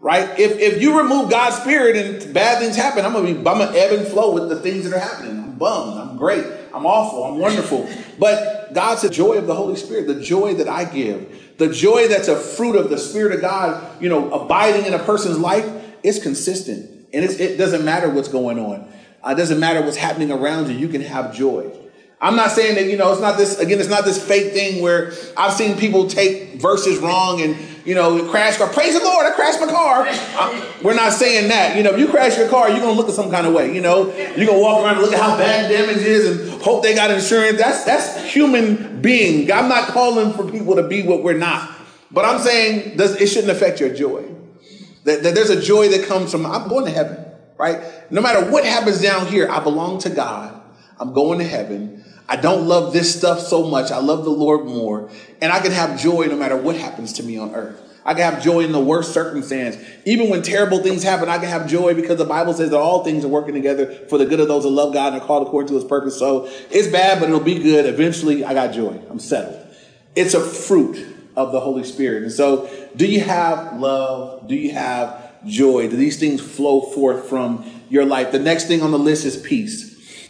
right? 0.00 0.28
If, 0.40 0.58
if 0.58 0.82
you 0.82 0.98
remove 0.98 1.30
God's 1.30 1.54
spirit 1.58 1.94
and 1.94 2.34
bad 2.34 2.58
things 2.58 2.74
happen, 2.74 3.04
I'm 3.04 3.12
gonna 3.12 3.26
be 3.26 3.38
I'm 3.38 3.44
gonna 3.44 3.70
ebb 3.76 3.92
and 3.96 4.08
flow 4.08 4.34
with 4.34 4.48
the 4.48 4.56
things 4.56 4.90
that 4.90 4.96
are 4.96 4.98
happening. 4.98 5.38
I'm 5.38 5.52
bummed. 5.56 6.00
I'm 6.00 6.16
great. 6.16 6.46
I'm 6.74 6.84
awful. 6.84 7.22
I'm 7.22 7.38
wonderful. 7.38 7.88
But 8.18 8.74
God's 8.74 9.02
the 9.02 9.08
joy 9.08 9.34
of 9.34 9.46
the 9.46 9.54
Holy 9.54 9.76
Spirit, 9.76 10.08
the 10.08 10.20
joy 10.20 10.54
that 10.54 10.66
I 10.66 10.84
give, 10.84 11.54
the 11.58 11.68
joy 11.68 12.08
that's 12.08 12.26
a 12.26 12.34
fruit 12.34 12.74
of 12.74 12.90
the 12.90 12.98
Spirit 12.98 13.36
of 13.36 13.40
God, 13.40 14.02
you 14.02 14.08
know, 14.08 14.32
abiding 14.32 14.84
in 14.84 14.94
a 14.94 14.98
person's 14.98 15.38
life, 15.38 15.70
is 16.02 16.20
consistent. 16.20 16.90
And 17.12 17.24
it 17.24 17.56
doesn't 17.56 17.84
matter 17.84 18.10
what's 18.10 18.26
going 18.26 18.58
on. 18.58 18.92
Uh, 19.24 19.30
it 19.30 19.36
doesn't 19.36 19.60
matter 19.60 19.82
what's 19.82 19.96
happening 19.96 20.30
around 20.30 20.68
you. 20.68 20.76
You 20.76 20.88
can 20.88 21.02
have 21.02 21.34
joy. 21.34 21.70
I'm 22.20 22.36
not 22.36 22.52
saying 22.52 22.76
that, 22.76 22.88
you 22.88 22.96
know, 22.96 23.10
it's 23.10 23.20
not 23.20 23.36
this, 23.36 23.58
again, 23.58 23.80
it's 23.80 23.88
not 23.88 24.04
this 24.04 24.24
fake 24.24 24.52
thing 24.52 24.80
where 24.80 25.12
I've 25.36 25.52
seen 25.52 25.76
people 25.76 26.06
take 26.06 26.60
verses 26.60 26.98
wrong 26.98 27.40
and, 27.40 27.56
you 27.84 27.96
know, 27.96 28.28
crash 28.30 28.58
car. 28.58 28.68
Praise 28.68 28.96
the 28.96 29.04
Lord, 29.04 29.26
I 29.26 29.32
crashed 29.32 29.60
my 29.60 29.66
car. 29.66 30.06
Uh, 30.06 30.64
we're 30.84 30.94
not 30.94 31.12
saying 31.12 31.48
that. 31.48 31.76
You 31.76 31.82
know, 31.82 31.90
if 31.90 31.98
you 31.98 32.06
crash 32.06 32.38
your 32.38 32.48
car, 32.48 32.68
you're 32.70 32.78
going 32.78 32.94
to 32.94 32.96
look 32.96 33.08
at 33.08 33.14
some 33.14 33.28
kind 33.28 33.44
of 33.44 33.52
way. 33.52 33.74
You 33.74 33.80
know, 33.80 34.06
you're 34.16 34.46
going 34.46 34.58
to 34.58 34.62
walk 34.62 34.84
around 34.84 34.98
and 34.98 35.02
look 35.02 35.12
at 35.12 35.20
how 35.20 35.36
bad 35.36 35.68
damage 35.68 35.96
is 35.96 36.52
and 36.52 36.62
hope 36.62 36.84
they 36.84 36.94
got 36.94 37.10
insurance. 37.10 37.58
That's, 37.58 37.82
that's 37.82 38.24
human 38.24 39.00
being. 39.00 39.50
I'm 39.50 39.68
not 39.68 39.88
calling 39.88 40.32
for 40.32 40.48
people 40.48 40.76
to 40.76 40.86
be 40.86 41.02
what 41.02 41.24
we're 41.24 41.36
not. 41.36 41.70
But 42.12 42.24
I'm 42.24 42.40
saying 42.40 42.98
does, 42.98 43.20
it 43.20 43.26
shouldn't 43.26 43.50
affect 43.50 43.80
your 43.80 43.92
joy. 43.92 44.28
That, 45.02 45.24
that 45.24 45.34
there's 45.34 45.50
a 45.50 45.60
joy 45.60 45.88
that 45.88 46.06
comes 46.06 46.30
from, 46.30 46.46
I'm 46.46 46.68
going 46.68 46.84
to 46.84 46.92
heaven, 46.92 47.21
right? 47.62 48.10
No 48.10 48.20
matter 48.20 48.50
what 48.50 48.64
happens 48.64 49.00
down 49.00 49.28
here, 49.28 49.48
I 49.48 49.60
belong 49.60 50.00
to 50.00 50.10
God. 50.10 50.60
I'm 50.98 51.12
going 51.12 51.38
to 51.38 51.44
heaven. 51.44 52.04
I 52.28 52.34
don't 52.34 52.66
love 52.66 52.92
this 52.92 53.16
stuff 53.16 53.38
so 53.38 53.68
much. 53.68 53.92
I 53.92 53.98
love 53.98 54.24
the 54.24 54.30
Lord 54.30 54.66
more. 54.66 55.10
And 55.40 55.52
I 55.52 55.60
can 55.60 55.70
have 55.70 56.00
joy 56.00 56.26
no 56.26 56.34
matter 56.34 56.56
what 56.56 56.74
happens 56.74 57.12
to 57.14 57.22
me 57.22 57.38
on 57.38 57.54
earth. 57.54 57.80
I 58.04 58.14
can 58.14 58.22
have 58.22 58.42
joy 58.42 58.60
in 58.60 58.72
the 58.72 58.80
worst 58.80 59.12
circumstance. 59.14 59.76
Even 60.04 60.28
when 60.28 60.42
terrible 60.42 60.82
things 60.82 61.04
happen, 61.04 61.28
I 61.28 61.38
can 61.38 61.48
have 61.48 61.68
joy 61.68 61.94
because 61.94 62.18
the 62.18 62.24
Bible 62.24 62.52
says 62.52 62.70
that 62.70 62.80
all 62.80 63.04
things 63.04 63.24
are 63.24 63.28
working 63.28 63.54
together 63.54 63.94
for 64.08 64.18
the 64.18 64.26
good 64.26 64.40
of 64.40 64.48
those 64.48 64.64
who 64.64 64.70
love 64.70 64.92
God 64.92 65.12
and 65.12 65.22
are 65.22 65.24
called 65.24 65.46
according 65.46 65.68
to 65.68 65.74
his 65.74 65.84
purpose. 65.84 66.18
So 66.18 66.48
it's 66.68 66.88
bad, 66.88 67.20
but 67.20 67.28
it'll 67.28 67.38
be 67.38 67.60
good. 67.60 67.86
Eventually, 67.86 68.44
I 68.44 68.54
got 68.54 68.72
joy. 68.72 69.00
I'm 69.08 69.20
settled. 69.20 69.64
It's 70.16 70.34
a 70.34 70.40
fruit 70.40 70.96
of 71.36 71.52
the 71.52 71.60
Holy 71.60 71.84
Spirit. 71.84 72.24
And 72.24 72.32
so, 72.32 72.68
do 72.96 73.06
you 73.06 73.20
have 73.20 73.78
love? 73.78 74.48
Do 74.48 74.56
you 74.56 74.72
have 74.72 75.21
joy? 75.46 75.88
Do 75.88 75.96
these 75.96 76.18
things 76.18 76.40
flow 76.40 76.80
forth 76.80 77.28
from 77.28 77.64
your 77.88 78.04
life? 78.04 78.32
The 78.32 78.38
next 78.38 78.66
thing 78.66 78.82
on 78.82 78.90
the 78.90 78.98
list 78.98 79.24
is 79.24 79.36
peace. 79.36 80.28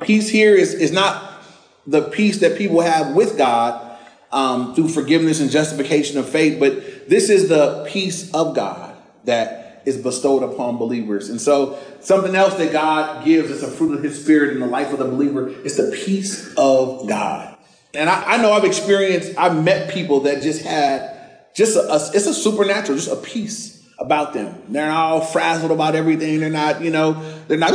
Peace 0.00 0.28
here 0.28 0.54
is, 0.54 0.74
is 0.74 0.92
not 0.92 1.42
the 1.86 2.02
peace 2.02 2.40
that 2.40 2.58
people 2.58 2.80
have 2.80 3.14
with 3.14 3.36
God 3.36 3.98
um, 4.30 4.74
through 4.74 4.88
forgiveness 4.88 5.40
and 5.40 5.50
justification 5.50 6.18
of 6.18 6.28
faith, 6.28 6.60
but 6.60 7.08
this 7.08 7.30
is 7.30 7.48
the 7.48 7.86
peace 7.88 8.32
of 8.34 8.54
God 8.54 8.94
that 9.24 9.82
is 9.86 9.96
bestowed 9.96 10.42
upon 10.42 10.76
believers. 10.76 11.30
And 11.30 11.40
so, 11.40 11.78
something 12.00 12.34
else 12.34 12.54
that 12.54 12.72
God 12.72 13.24
gives 13.24 13.50
as 13.50 13.62
a 13.62 13.68
fruit 13.68 13.96
of 13.96 14.02
His 14.02 14.22
Spirit 14.22 14.52
in 14.52 14.60
the 14.60 14.66
life 14.66 14.92
of 14.92 14.98
the 14.98 15.06
believer 15.06 15.48
is 15.48 15.76
the 15.78 15.90
peace 16.04 16.52
of 16.56 17.08
God. 17.08 17.56
And 17.94 18.10
I, 18.10 18.34
I 18.34 18.36
know 18.42 18.52
I've 18.52 18.64
experienced, 18.64 19.32
I've 19.38 19.64
met 19.64 19.90
people 19.90 20.20
that 20.20 20.42
just 20.42 20.62
had 20.62 21.16
just 21.54 21.76
a, 21.76 21.90
a, 21.90 21.96
it's 22.14 22.26
a 22.26 22.34
supernatural, 22.34 22.98
just 22.98 23.10
a 23.10 23.16
peace 23.16 23.77
about 23.98 24.32
them. 24.32 24.62
They're 24.68 24.86
not 24.86 24.96
all 24.96 25.20
frazzled 25.20 25.70
about 25.70 25.94
everything. 25.94 26.40
They're 26.40 26.50
not, 26.50 26.82
you 26.82 26.90
know, 26.90 27.14
they're 27.48 27.58
not, 27.58 27.72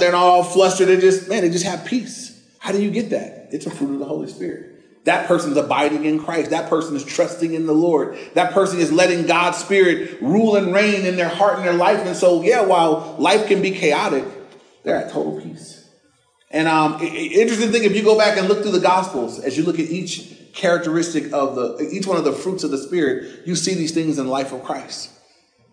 they're 0.00 0.12
not 0.12 0.22
all 0.22 0.44
flustered. 0.44 0.88
They 0.88 0.98
just, 0.98 1.28
man, 1.28 1.42
they 1.42 1.50
just 1.50 1.64
have 1.64 1.84
peace. 1.84 2.32
How 2.58 2.72
do 2.72 2.82
you 2.82 2.90
get 2.90 3.10
that? 3.10 3.48
It's 3.52 3.66
a 3.66 3.70
fruit 3.70 3.92
of 3.92 3.98
the 3.98 4.04
Holy 4.04 4.28
Spirit. 4.28 5.04
That 5.04 5.28
person's 5.28 5.58
abiding 5.58 6.06
in 6.06 6.18
Christ. 6.18 6.50
That 6.50 6.70
person 6.70 6.96
is 6.96 7.04
trusting 7.04 7.52
in 7.52 7.66
the 7.66 7.74
Lord. 7.74 8.16
That 8.32 8.52
person 8.52 8.80
is 8.80 8.90
letting 8.90 9.26
God's 9.26 9.58
Spirit 9.58 10.20
rule 10.22 10.56
and 10.56 10.72
reign 10.72 11.04
in 11.04 11.16
their 11.16 11.28
heart 11.28 11.56
and 11.56 11.64
their 11.64 11.74
life. 11.74 12.06
And 12.06 12.16
so, 12.16 12.42
yeah, 12.42 12.62
while 12.62 13.16
life 13.18 13.46
can 13.46 13.60
be 13.60 13.70
chaotic, 13.72 14.24
they're 14.82 14.96
at 14.96 15.12
total 15.12 15.40
peace. 15.40 15.86
And 16.50 16.68
um, 16.68 17.02
interesting 17.02 17.70
thing, 17.70 17.84
if 17.84 17.94
you 17.94 18.02
go 18.02 18.16
back 18.16 18.38
and 18.38 18.48
look 18.48 18.62
through 18.62 18.72
the 18.72 18.80
Gospels, 18.80 19.40
as 19.40 19.58
you 19.58 19.64
look 19.64 19.78
at 19.78 19.86
each 19.86 20.32
characteristic 20.54 21.32
of 21.32 21.56
the 21.56 21.88
each 21.92 22.06
one 22.06 22.16
of 22.16 22.24
the 22.24 22.32
fruits 22.32 22.64
of 22.64 22.70
the 22.70 22.78
Spirit, 22.78 23.46
you 23.46 23.56
see 23.56 23.74
these 23.74 23.92
things 23.92 24.18
in 24.18 24.26
the 24.26 24.30
life 24.32 24.52
of 24.52 24.62
Christ. 24.62 25.10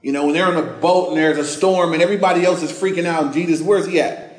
You 0.02 0.12
know, 0.12 0.26
when 0.26 0.34
they're 0.34 0.46
on 0.46 0.58
a 0.58 0.64
boat 0.64 1.10
and 1.10 1.18
there's 1.18 1.38
a 1.38 1.46
storm 1.46 1.94
and 1.94 2.02
everybody 2.02 2.44
else 2.44 2.64
is 2.64 2.72
freaking 2.72 3.06
out, 3.06 3.34
Jesus, 3.34 3.62
where's 3.62 3.86
he 3.86 4.00
at? 4.00 4.32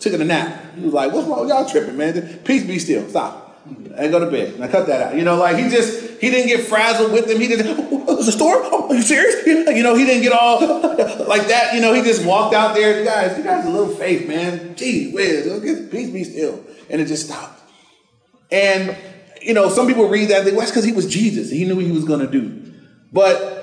took 0.00 0.12
a 0.14 0.24
nap. 0.24 0.74
He 0.74 0.82
was 0.82 0.92
like, 0.92 1.12
what's 1.12 1.28
wrong? 1.28 1.48
Y'all 1.48 1.68
tripping, 1.68 1.96
man. 1.96 2.38
Peace 2.44 2.64
be 2.64 2.78
still. 2.78 3.08
Stop. 3.08 3.48
And 3.66 4.10
go 4.10 4.18
to 4.18 4.30
bed. 4.30 4.58
Now 4.58 4.68
cut 4.68 4.86
that 4.86 5.02
out. 5.02 5.14
You 5.16 5.22
know, 5.22 5.36
like 5.36 5.56
he 5.56 5.68
just 5.68 6.20
he 6.20 6.30
didn't 6.30 6.48
get 6.48 6.66
frazzled 6.66 7.12
with 7.12 7.28
them. 7.28 7.38
He 7.38 7.46
didn't. 7.46 7.88
Oh, 7.92 8.16
was 8.16 8.26
a 8.26 8.32
storm? 8.32 8.60
Oh, 8.64 8.88
are 8.88 8.94
you 8.94 9.02
serious? 9.02 9.46
You 9.70 9.84
know, 9.84 9.94
he 9.94 10.04
didn't 10.04 10.22
get 10.22 10.32
all 10.32 10.60
like 11.26 11.46
that. 11.48 11.74
You 11.74 11.80
know, 11.80 11.92
he 11.92 12.02
just 12.02 12.24
walked 12.24 12.54
out 12.54 12.74
there. 12.74 12.98
You 12.98 13.04
guys, 13.04 13.36
you 13.36 13.44
guys, 13.44 13.64
a 13.64 13.70
little 13.70 13.94
faith, 13.94 14.26
man. 14.26 14.74
Gee 14.74 15.12
whiz, 15.12 15.88
peace 15.90 16.10
be 16.10 16.24
still, 16.24 16.64
and 16.88 17.00
it 17.00 17.06
just 17.06 17.26
stopped. 17.26 17.60
And 18.50 18.96
you 19.42 19.54
know, 19.54 19.68
some 19.68 19.86
people 19.86 20.08
read 20.08 20.30
that 20.30 20.38
and 20.38 20.44
think, 20.44 20.56
well, 20.56 20.60
that's 20.60 20.72
because 20.72 20.84
he 20.84 20.92
was 20.92 21.06
Jesus. 21.06 21.50
He 21.50 21.64
knew 21.64 21.78
he 21.78 21.92
was 21.92 22.04
going 22.04 22.20
to 22.20 22.26
do. 22.26 22.72
But 23.12 23.59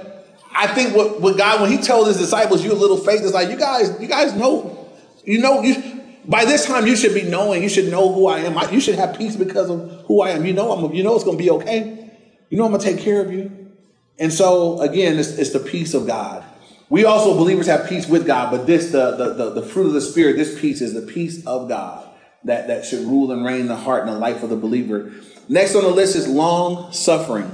I 0.60 0.66
think 0.68 0.96
what, 0.96 1.22
what 1.22 1.38
God, 1.38 1.62
when 1.62 1.72
he 1.72 1.78
told 1.78 2.08
his 2.08 2.18
disciples, 2.18 2.64
you 2.64 2.72
a 2.72 2.74
little 2.74 2.98
faith, 2.98 3.22
is 3.22 3.34
like, 3.34 3.50
you 3.50 3.58
guys, 3.58 3.96
you 4.02 4.08
guys 4.08 4.34
know, 4.34 4.90
you 5.24 5.40
know, 5.40 5.62
you, 5.62 6.02
by 6.26 6.46
this 6.46 6.66
time, 6.66 6.88
you 6.88 6.96
should 6.96 7.14
be 7.14 7.22
knowing. 7.22 7.62
You 7.62 7.70
should 7.70 7.92
know 7.92 8.12
who 8.12 8.28
I 8.28 8.40
am. 8.40 8.74
You 8.74 8.80
should 8.80 8.96
have 8.96 9.18
peace 9.18 9.36
because 9.36 9.70
of 9.70 10.06
who 10.08 10.22
I 10.22 10.32
am. 10.32 10.46
You 10.46 10.54
know, 10.54 10.72
I'm. 10.72 10.94
You 10.94 11.04
know, 11.04 11.16
it's 11.16 11.24
going 11.24 11.38
to 11.38 11.44
be 11.44 11.52
okay. 11.52 12.12
You 12.50 12.58
know, 12.58 12.66
I'm 12.66 12.72
going 12.72 12.82
to 12.82 12.88
take 12.88 13.00
care 13.00 13.22
of 13.22 13.32
you. 13.32 13.72
And 14.18 14.34
so, 14.34 14.82
again, 14.82 15.20
it's, 15.20 15.38
it's 15.38 15.52
the 15.52 15.60
peace 15.60 15.94
of 15.94 16.08
God. 16.08 16.44
We 16.90 17.06
also 17.06 17.36
believers 17.36 17.68
have 17.68 17.88
peace 17.88 18.08
with 18.08 18.26
God, 18.26 18.50
but 18.50 18.66
this, 18.66 18.92
the, 18.92 19.12
the, 19.16 19.34
the, 19.34 19.62
the 19.62 19.62
fruit 19.62 19.88
of 19.88 19.94
the 19.94 20.02
Spirit, 20.02 20.38
this 20.38 20.60
peace 20.60 20.82
is 20.82 20.94
the 20.94 21.02
peace 21.02 21.46
of 21.46 21.68
God 21.68 22.10
that, 22.46 22.68
that 22.68 22.86
should 22.86 23.06
rule 23.06 23.32
and 23.32 23.46
reign 23.46 23.68
the 23.68 23.76
heart 23.76 24.04
and 24.04 24.12
the 24.12 24.18
life 24.18 24.42
of 24.42 24.50
the 24.50 24.56
believer. 24.56 25.12
Next 25.50 25.76
on 25.76 25.84
the 25.84 25.90
list 25.90 26.16
is 26.16 26.28
long 26.28 26.92
suffering. 26.94 27.52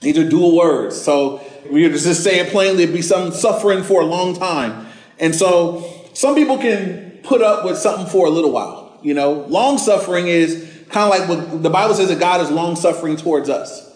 These 0.00 0.18
are 0.18 0.28
dual 0.28 0.56
words. 0.56 1.00
So 1.00 1.42
we 1.70 1.88
just 1.88 2.24
say 2.24 2.40
it 2.40 2.50
plainly, 2.50 2.84
it'd 2.84 2.94
be 2.94 3.02
some 3.02 3.32
suffering 3.32 3.82
for 3.82 4.02
a 4.02 4.04
long 4.04 4.34
time. 4.34 4.86
And 5.18 5.34
so 5.34 6.08
some 6.14 6.34
people 6.34 6.58
can 6.58 7.20
put 7.22 7.42
up 7.42 7.64
with 7.64 7.78
something 7.78 8.06
for 8.06 8.26
a 8.26 8.30
little 8.30 8.50
while. 8.50 8.98
You 9.02 9.14
know, 9.14 9.32
long 9.48 9.78
suffering 9.78 10.28
is 10.28 10.68
kind 10.88 11.12
of 11.12 11.18
like 11.18 11.28
what 11.28 11.62
the 11.62 11.70
Bible 11.70 11.94
says 11.94 12.08
that 12.08 12.20
God 12.20 12.40
is 12.40 12.50
long 12.50 12.76
suffering 12.76 13.16
towards 13.16 13.48
us. 13.48 13.90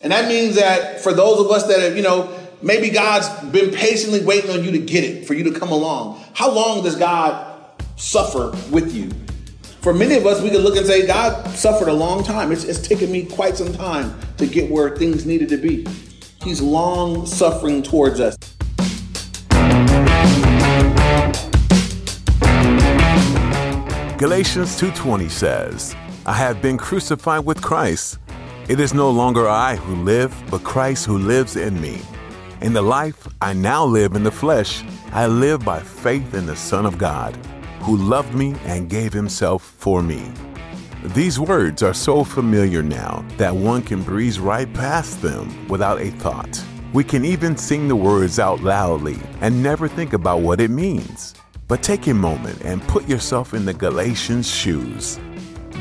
And 0.00 0.12
that 0.12 0.28
means 0.28 0.56
that 0.56 1.00
for 1.00 1.12
those 1.12 1.44
of 1.44 1.50
us 1.50 1.66
that 1.68 1.80
have, 1.80 1.96
you 1.96 2.02
know, 2.02 2.36
maybe 2.60 2.90
God's 2.90 3.28
been 3.50 3.72
patiently 3.72 4.24
waiting 4.24 4.50
on 4.50 4.64
you 4.64 4.72
to 4.72 4.78
get 4.78 5.04
it, 5.04 5.26
for 5.26 5.34
you 5.34 5.44
to 5.44 5.58
come 5.58 5.70
along. 5.70 6.22
How 6.34 6.50
long 6.50 6.82
does 6.82 6.96
God 6.96 7.74
suffer 7.96 8.50
with 8.70 8.94
you? 8.94 9.10
For 9.80 9.92
many 9.92 10.14
of 10.14 10.26
us, 10.26 10.40
we 10.40 10.50
could 10.50 10.60
look 10.60 10.76
and 10.76 10.86
say, 10.86 11.06
God 11.06 11.48
suffered 11.50 11.88
a 11.88 11.92
long 11.92 12.22
time. 12.22 12.52
It's, 12.52 12.64
it's 12.64 12.86
taken 12.86 13.10
me 13.10 13.24
quite 13.24 13.56
some 13.56 13.72
time 13.72 14.16
to 14.36 14.46
get 14.46 14.70
where 14.70 14.96
things 14.96 15.26
needed 15.26 15.48
to 15.48 15.56
be. 15.56 15.86
He's 16.44 16.60
long 16.60 17.24
suffering 17.24 17.82
towards 17.84 18.18
us. 18.18 18.36
Galatians 24.18 24.76
2:20 24.76 25.28
says, 25.28 25.94
"I 26.26 26.32
have 26.32 26.60
been 26.60 26.76
crucified 26.76 27.44
with 27.44 27.62
Christ. 27.62 28.18
It 28.68 28.80
is 28.80 28.92
no 28.92 29.10
longer 29.10 29.48
I 29.48 29.76
who 29.76 30.02
live, 30.02 30.34
but 30.50 30.64
Christ 30.64 31.06
who 31.06 31.18
lives 31.18 31.56
in 31.56 31.80
me. 31.80 32.02
In 32.60 32.72
the 32.72 32.82
life 32.82 33.28
I 33.40 33.52
now 33.52 33.84
live 33.84 34.14
in 34.16 34.24
the 34.24 34.30
flesh, 34.30 34.84
I 35.12 35.26
live 35.26 35.64
by 35.64 35.80
faith 35.80 36.34
in 36.34 36.46
the 36.46 36.56
Son 36.56 36.86
of 36.86 36.98
God, 36.98 37.36
who 37.82 37.96
loved 37.96 38.34
me 38.34 38.54
and 38.66 38.88
gave 38.88 39.12
himself 39.12 39.62
for 39.78 40.02
me." 40.02 40.32
These 41.06 41.40
words 41.40 41.82
are 41.82 41.94
so 41.94 42.22
familiar 42.22 42.80
now 42.80 43.24
that 43.36 43.56
one 43.56 43.82
can 43.82 44.02
breeze 44.02 44.38
right 44.38 44.72
past 44.72 45.20
them 45.20 45.66
without 45.66 46.00
a 46.00 46.12
thought. 46.12 46.64
We 46.92 47.02
can 47.02 47.24
even 47.24 47.56
sing 47.56 47.88
the 47.88 47.96
words 47.96 48.38
out 48.38 48.62
loudly 48.62 49.18
and 49.40 49.64
never 49.64 49.88
think 49.88 50.12
about 50.12 50.42
what 50.42 50.60
it 50.60 50.70
means. 50.70 51.34
But 51.66 51.82
take 51.82 52.06
a 52.06 52.14
moment 52.14 52.62
and 52.64 52.86
put 52.86 53.08
yourself 53.08 53.52
in 53.52 53.64
the 53.64 53.74
Galatians' 53.74 54.48
shoes. 54.48 55.18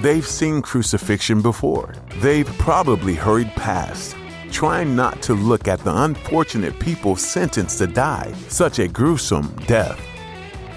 They've 0.02 0.26
seen 0.26 0.64
crucifixion 0.64 1.44
before. 1.44 1.94
They've 2.16 2.48
probably 2.58 3.14
hurried 3.14 3.52
past, 3.52 4.16
trying 4.52 4.96
not 4.96 5.22
to 5.24 5.36
look 5.36 5.68
at 5.68 5.84
the 5.84 5.96
unfortunate 6.04 6.80
people 6.80 7.16
sentenced 7.16 7.78
to 7.78 7.86
die 7.86 8.34
such 8.48 8.80
a 8.80 8.88
gruesome 8.88 9.56
death. 9.68 10.00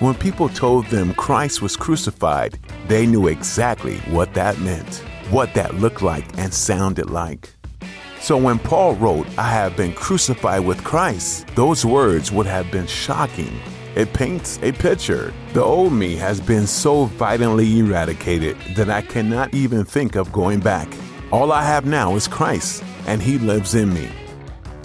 When 0.04 0.14
people 0.14 0.50
told 0.50 0.84
them 0.88 1.14
Christ 1.14 1.62
was 1.62 1.76
crucified, 1.76 2.58
they 2.88 3.06
knew 3.06 3.28
exactly 3.28 4.00
what 4.10 4.34
that 4.34 4.58
meant, 4.60 4.96
what 5.30 5.54
that 5.54 5.76
looked 5.76 6.02
like 6.02 6.26
and 6.36 6.52
sounded 6.52 7.08
like. 7.08 7.54
So 8.20 8.36
when 8.36 8.58
Paul 8.58 8.96
wrote, 8.96 9.26
I 9.38 9.48
have 9.48 9.78
been 9.78 9.94
crucified 9.94 10.66
with 10.66 10.84
Christ, 10.84 11.46
those 11.54 11.86
words 11.86 12.30
would 12.30 12.44
have 12.44 12.70
been 12.70 12.86
shocking. 12.86 13.58
It 13.96 14.12
paints 14.12 14.58
a 14.62 14.72
picture. 14.72 15.32
The 15.54 15.62
old 15.62 15.94
me 15.94 16.16
has 16.16 16.38
been 16.38 16.66
so 16.66 17.06
violently 17.06 17.78
eradicated 17.78 18.58
that 18.76 18.90
I 18.90 19.00
cannot 19.00 19.54
even 19.54 19.86
think 19.86 20.16
of 20.16 20.30
going 20.32 20.60
back. 20.60 20.94
All 21.32 21.50
I 21.50 21.62
have 21.62 21.86
now 21.86 22.14
is 22.14 22.28
Christ, 22.28 22.84
and 23.06 23.22
He 23.22 23.38
lives 23.38 23.74
in 23.74 23.94
me. 23.94 24.10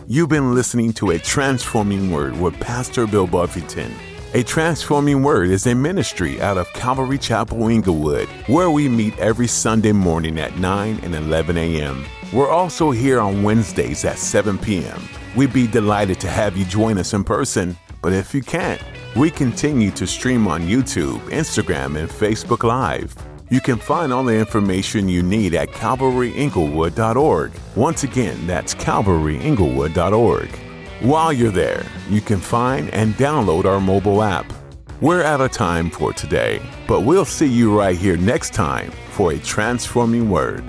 You've 0.08 0.30
been 0.30 0.56
listening 0.56 0.94
to 0.94 1.10
A 1.10 1.20
Transforming 1.20 2.10
Word 2.10 2.40
with 2.40 2.58
Pastor 2.62 3.06
Bill 3.06 3.28
Buffington. 3.28 3.92
A 4.36 4.44
Transforming 4.44 5.24
Word 5.24 5.50
is 5.50 5.66
a 5.66 5.74
ministry 5.74 6.40
out 6.40 6.60
of 6.60 6.72
Calvary 6.74 7.18
Chapel, 7.18 7.68
Inglewood, 7.68 8.28
where 8.46 8.70
we 8.70 8.88
meet 8.88 9.18
every 9.18 9.48
Sunday 9.48 9.92
morning 9.92 10.38
at 10.38 10.56
9 10.60 11.00
and 11.02 11.16
11 11.16 11.58
a.m. 11.58 12.06
We're 12.32 12.48
also 12.48 12.92
here 12.92 13.20
on 13.20 13.42
Wednesdays 13.42 14.06
at 14.06 14.20
7 14.20 14.60
p.m. 14.60 15.02
We'd 15.36 15.52
be 15.52 15.66
delighted 15.66 16.20
to 16.20 16.30
have 16.30 16.56
you 16.56 16.66
join 16.66 17.00
us 17.00 17.16
in 17.16 17.24
person, 17.24 17.76
but 18.04 18.14
if 18.14 18.36
you 18.36 18.44
can't, 18.44 18.80
we 19.16 19.32
continue 19.32 19.90
to 19.92 20.06
stream 20.06 20.48
on 20.48 20.62
YouTube, 20.62 21.18
Instagram, 21.30 21.98
and 21.98 22.08
Facebook 22.08 22.62
Live. 22.64 23.16
You 23.50 23.62
can 23.62 23.78
find 23.80 24.14
all 24.14 24.24
the 24.24 24.38
information 24.38 25.10
you 25.10 25.24
need 25.24 25.56
at 25.56 25.70
calvaryinglewood.org. 25.70 27.52
Once 27.76 28.04
again, 28.04 28.46
that's 28.46 28.76
calvaryinglewood.org. 28.76 30.69
While 31.02 31.32
you're 31.32 31.50
there, 31.50 31.86
you 32.10 32.20
can 32.20 32.40
find 32.40 32.90
and 32.90 33.14
download 33.14 33.64
our 33.64 33.80
mobile 33.80 34.22
app. 34.22 34.52
We're 35.00 35.24
out 35.24 35.40
of 35.40 35.52
time 35.52 35.90
for 35.90 36.12
today, 36.12 36.62
but 36.90 37.02
we'll 37.02 37.24
see 37.24 37.48
you 37.48 37.74
right 37.78 37.98
here 37.98 38.18
next 38.18 38.54
time 38.54 38.92
for 39.12 39.32
a 39.32 39.40
transforming 39.40 40.30
word. 40.30 40.62